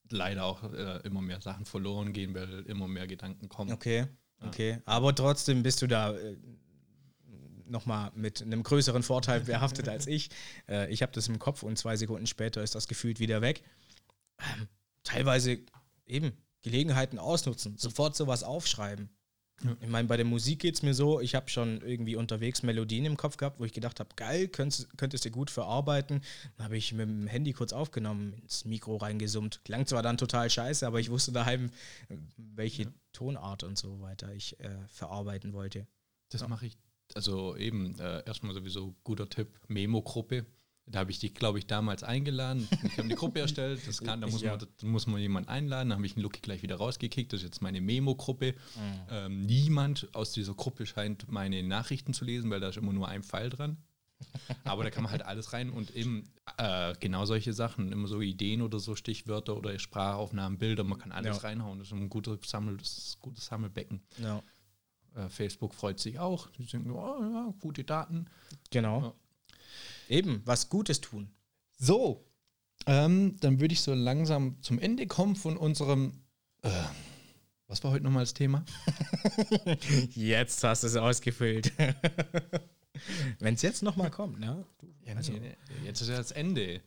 [0.10, 3.72] leider auch äh, immer mehr Sachen verloren gehen, weil immer mehr Gedanken kommen.
[3.72, 4.08] Okay,
[4.46, 4.72] okay.
[4.72, 4.82] Ja.
[4.86, 6.36] Aber trotzdem bist du da äh,
[7.66, 10.30] nochmal mit einem größeren Vorteil behaftet als ich.
[10.68, 13.64] Äh, ich habe das im Kopf und zwei Sekunden später ist das gefühlt wieder weg
[14.40, 14.68] ähm,
[15.04, 15.60] teilweise
[16.06, 19.10] eben Gelegenheiten ausnutzen, sofort sowas aufschreiben.
[19.64, 19.76] Ja.
[19.82, 23.06] Ich meine, bei der Musik geht es mir so, ich habe schon irgendwie unterwegs Melodien
[23.06, 26.22] im Kopf gehabt, wo ich gedacht habe, geil, könntest, könntest du gut verarbeiten.
[26.58, 29.62] Dann habe ich mit dem Handy kurz aufgenommen, ins Mikro reingesummt.
[29.66, 31.72] Klang zwar dann total scheiße, aber ich wusste daheim,
[32.38, 32.94] welche ja.
[33.14, 35.88] Tonart und so weiter ich äh, verarbeiten wollte.
[36.30, 36.48] Das ja.
[36.48, 36.78] mache ich,
[37.16, 40.46] also eben, äh, erstmal sowieso guter Tipp, Memo-Gruppe.
[40.90, 42.68] Da habe ich dich, glaube ich, damals eingeladen.
[42.84, 43.82] Ich habe eine Gruppe erstellt.
[43.86, 44.52] Das kann, da muss, ja.
[44.52, 45.90] man, da muss man jemanden einladen.
[45.90, 47.34] Da habe ich einen Lucky gleich wieder rausgekickt.
[47.34, 48.54] Das ist jetzt meine Memo-Gruppe.
[48.54, 49.02] Mhm.
[49.10, 53.08] Ähm, niemand aus dieser Gruppe scheint meine Nachrichten zu lesen, weil da ist immer nur
[53.08, 53.78] ein Pfeil dran.
[54.64, 56.24] Aber da kann man halt alles rein und eben
[56.58, 61.12] äh, genau solche Sachen, immer so Ideen oder so Stichwörter oder Sprachaufnahmen, Bilder, man kann
[61.12, 61.44] alles ja.
[61.44, 61.80] reinhauen.
[61.80, 64.02] Das ist ein gutes, Sammel, das gutes Sammelbecken.
[64.18, 64.42] Ja.
[65.16, 66.48] Äh, Facebook freut sich auch.
[66.52, 68.26] Die denken, oh, ja, gute Daten.
[68.72, 69.14] Genau.
[70.10, 71.30] Eben, was Gutes tun.
[71.78, 72.28] So,
[72.86, 76.22] ähm, dann würde ich so langsam zum Ende kommen von unserem.
[76.62, 76.70] Äh,
[77.68, 78.64] was war heute nochmal das Thema?
[80.16, 81.74] jetzt hast du es ausgefüllt.
[83.40, 84.66] Wenn es jetzt nochmal kommt, ne?
[85.06, 85.34] Ja, also.
[85.34, 85.56] nee, nee,
[85.86, 86.82] jetzt ist ja das Ende.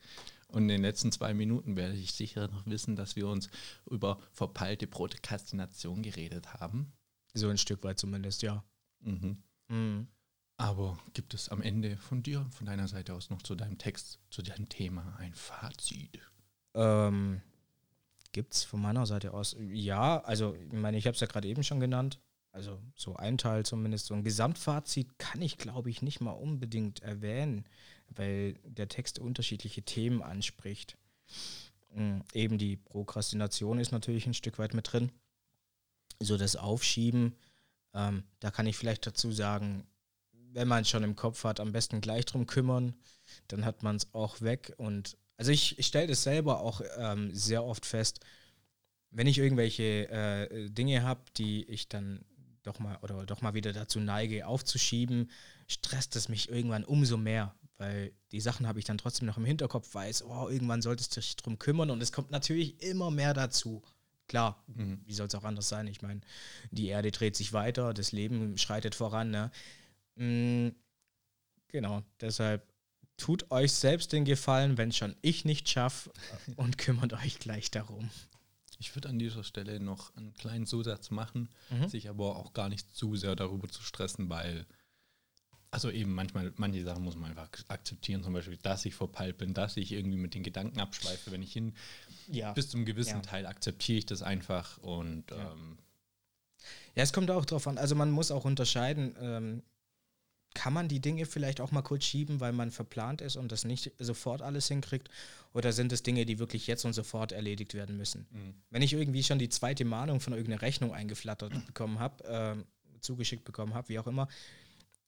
[0.48, 3.48] Und in den letzten zwei Minuten werde ich sicher noch wissen, dass wir uns
[3.88, 6.92] über verpeilte Prokrastination geredet haben.
[7.34, 8.64] So ein Stück weit zumindest, ja.
[9.00, 9.42] Mhm.
[9.68, 10.08] Mhm.
[10.60, 14.18] Aber gibt es am Ende von dir, von deiner Seite aus noch zu deinem Text,
[14.28, 16.20] zu deinem Thema ein Fazit?
[16.74, 17.40] Ähm,
[18.32, 19.56] gibt es von meiner Seite aus?
[19.58, 22.20] Ja, also ich meine, ich habe es ja gerade eben schon genannt.
[22.52, 24.04] Also so ein Teil zumindest.
[24.04, 27.64] So ein Gesamtfazit kann ich, glaube ich, nicht mal unbedingt erwähnen,
[28.10, 30.98] weil der Text unterschiedliche Themen anspricht.
[31.94, 35.10] Mhm, eben die Prokrastination ist natürlich ein Stück weit mit drin.
[36.18, 37.34] So das Aufschieben,
[37.94, 39.86] ähm, da kann ich vielleicht dazu sagen,
[40.52, 42.94] wenn man es schon im Kopf hat, am besten gleich drum kümmern.
[43.48, 44.74] Dann hat man es auch weg.
[44.76, 48.20] Und also ich, ich stelle das selber auch ähm, sehr oft fest,
[49.10, 52.24] wenn ich irgendwelche äh, Dinge habe, die ich dann
[52.62, 55.30] doch mal oder doch mal wieder dazu neige, aufzuschieben,
[55.66, 59.44] stresst es mich irgendwann umso mehr, weil die Sachen habe ich dann trotzdem noch im
[59.44, 63.34] Hinterkopf, weiß, oh, irgendwann solltest du dich drum kümmern und es kommt natürlich immer mehr
[63.34, 63.82] dazu.
[64.28, 65.00] Klar, mhm.
[65.06, 65.88] wie soll es auch anders sein?
[65.88, 66.20] Ich meine,
[66.70, 69.30] die Erde dreht sich weiter, das Leben schreitet voran.
[69.30, 69.50] Ne?
[70.16, 70.74] Mhm,
[71.68, 72.70] genau, deshalb
[73.16, 76.10] tut euch selbst den Gefallen, wenn schon ich nicht schaffe
[76.56, 78.10] und kümmert euch gleich darum.
[78.78, 81.88] Ich würde an dieser Stelle noch einen kleinen Zusatz machen, mhm.
[81.88, 84.64] sich aber auch gar nicht zu sehr darüber zu stressen, weil,
[85.70, 89.52] also eben manchmal, manche Sachen muss man einfach akzeptieren, zum Beispiel, dass ich verpeilt bin,
[89.52, 91.74] dass ich irgendwie mit den Gedanken abschweife, wenn ich hin,
[92.28, 92.54] ja.
[92.54, 93.20] bis zum gewissen ja.
[93.20, 95.52] Teil akzeptiere ich das einfach und ja.
[95.52, 95.78] Ähm,
[96.94, 97.78] ja, es kommt auch drauf an.
[97.78, 99.62] Also man muss auch unterscheiden, ähm,
[100.54, 103.64] kann man die Dinge vielleicht auch mal kurz schieben, weil man verplant ist und das
[103.64, 105.08] nicht sofort alles hinkriegt?
[105.52, 108.26] Oder sind es Dinge, die wirklich jetzt und sofort erledigt werden müssen?
[108.30, 108.54] Mhm.
[108.70, 113.44] Wenn ich irgendwie schon die zweite Mahnung von irgendeiner Rechnung eingeflattert bekommen habe, äh, zugeschickt
[113.44, 114.28] bekommen habe, wie auch immer,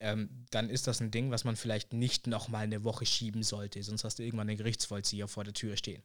[0.00, 3.82] ähm, dann ist das ein Ding, was man vielleicht nicht nochmal eine Woche schieben sollte,
[3.82, 6.02] sonst hast du irgendwann den Gerichtsvollzieher vor der Tür stehen.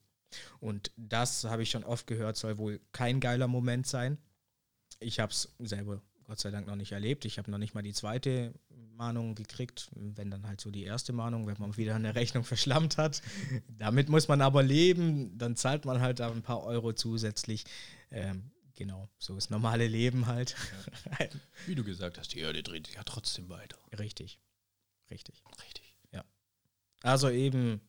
[0.60, 4.18] Und das habe ich schon oft gehört, soll wohl kein geiler Moment sein.
[5.00, 7.23] Ich habe es selber Gott sei Dank noch nicht erlebt.
[7.23, 8.53] Ich habe noch nicht mal die zweite
[8.97, 12.97] Mahnung gekriegt, wenn dann halt so die erste Mahnung, wenn man wieder eine Rechnung verschlammt
[12.97, 13.21] hat.
[13.69, 17.63] Damit muss man aber leben, dann zahlt man halt ein paar Euro zusätzlich.
[18.11, 20.55] Ähm, genau, so ist normale Leben halt.
[21.19, 21.28] Ja.
[21.65, 23.78] Wie du gesagt hast, die Erde dreht sich ja trotzdem weiter.
[23.97, 24.38] Richtig,
[25.09, 25.41] richtig.
[25.63, 25.95] Richtig.
[26.11, 26.25] Ja.
[27.03, 27.80] Also eben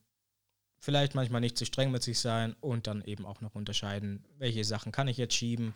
[0.77, 4.63] vielleicht manchmal nicht zu streng mit sich sein und dann eben auch noch unterscheiden, welche
[4.63, 5.75] Sachen kann ich jetzt schieben,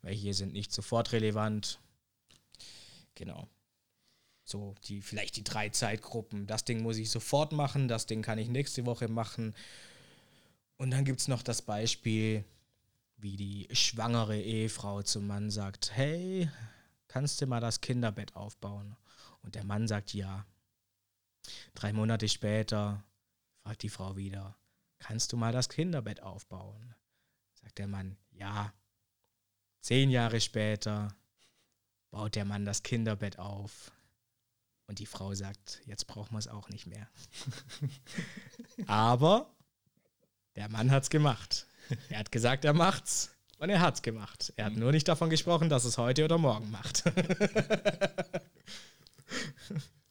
[0.00, 1.78] welche sind nicht sofort relevant
[3.20, 3.50] Genau.
[4.44, 6.46] So, die, vielleicht die drei Zeitgruppen.
[6.46, 9.54] Das Ding muss ich sofort machen, das Ding kann ich nächste Woche machen.
[10.78, 12.46] Und dann gibt es noch das Beispiel,
[13.18, 16.48] wie die schwangere Ehefrau zum Mann sagt, hey,
[17.08, 18.96] kannst du mal das Kinderbett aufbauen?
[19.42, 20.46] Und der Mann sagt ja.
[21.74, 23.04] Drei Monate später
[23.62, 24.56] fragt die Frau wieder,
[24.98, 26.94] kannst du mal das Kinderbett aufbauen?
[27.52, 28.72] Sagt der Mann, ja.
[29.82, 31.14] Zehn Jahre später,
[32.10, 33.92] baut der Mann das Kinderbett auf.
[34.86, 37.08] Und die Frau sagt, jetzt brauchen wir es auch nicht mehr.
[38.86, 39.54] Aber
[40.56, 41.66] der Mann hat es gemacht.
[42.08, 43.30] Er hat gesagt, er macht's.
[43.58, 44.52] Und er hat's gemacht.
[44.56, 47.04] Er hat nur nicht davon gesprochen, dass es heute oder morgen macht.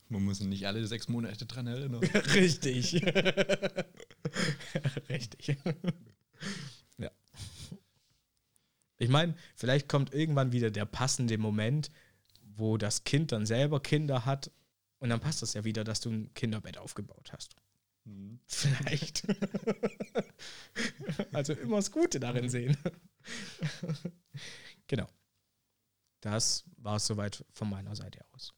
[0.07, 2.03] Man muss nicht alle sechs Monate dran erinnern.
[2.33, 3.03] Richtig.
[5.09, 5.57] Richtig.
[8.99, 11.89] Ich meine, vielleicht kommt irgendwann wieder der passende Moment,
[12.43, 14.51] wo das Kind dann selber Kinder hat
[14.99, 17.55] und dann passt das ja wieder, dass du ein Kinderbett aufgebaut hast.
[18.03, 18.41] Mhm.
[18.45, 19.25] Vielleicht.
[21.33, 22.77] also immer das Gute darin sehen.
[24.87, 25.07] genau.
[26.19, 28.53] Das war es soweit von meiner Seite aus.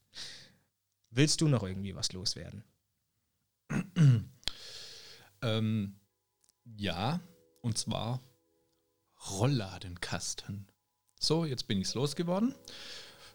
[1.11, 2.63] Willst du noch irgendwie was loswerden?
[5.43, 5.99] ähm,
[6.65, 7.21] ja,
[7.61, 8.19] und zwar
[9.29, 10.67] Rollladenkasten.
[11.19, 12.55] So, jetzt bin ich's losgeworden.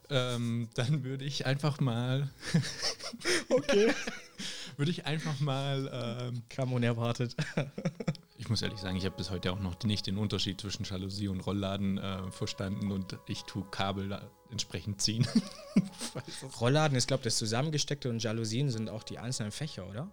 [0.09, 2.30] Ähm, dann würde ich einfach mal.
[3.49, 3.93] okay.
[4.76, 5.91] würde ich einfach mal.
[5.93, 7.37] Ähm, Kam unerwartet.
[8.39, 11.28] ich muss ehrlich sagen, ich habe bis heute auch noch nicht den Unterschied zwischen Jalousie
[11.28, 14.20] und Rollladen äh, verstanden und ich tue Kabel
[14.51, 15.26] entsprechend ziehen.
[16.61, 20.11] Rollladen ist, glaube ich, das Zusammengesteckte und Jalousien sind auch die einzelnen Fächer, oder?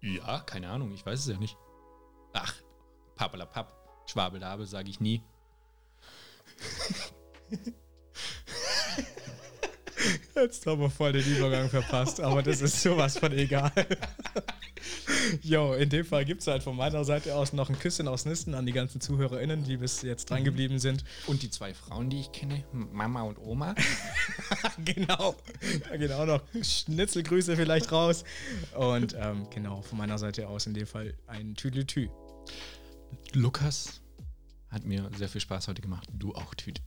[0.00, 1.56] Ja, keine Ahnung, ich weiß es ja nicht.
[2.32, 2.54] Ach,
[3.16, 3.72] Pappelapapp.
[4.06, 5.22] Schwabeldabe sage ich nie.
[10.34, 13.72] Jetzt haben wir voll den Übergang verpasst, aber das ist sowas von egal.
[15.42, 18.24] Jo, in dem Fall gibt es halt von meiner Seite aus noch ein Küsschen aus
[18.24, 21.04] Nisten an die ganzen ZuhörerInnen, die bis jetzt dran geblieben sind.
[21.26, 23.74] Und die zwei Frauen, die ich kenne, Mama und Oma.
[24.84, 25.34] genau.
[25.88, 28.24] Da gehen auch noch Schnitzelgrüße vielleicht raus.
[28.76, 32.08] Und ähm, genau, von meiner Seite aus in dem Fall ein Tüdelütü.
[33.34, 34.00] Lukas,
[34.70, 36.08] hat mir sehr viel Spaß heute gemacht.
[36.12, 36.80] Du auch, Tüte.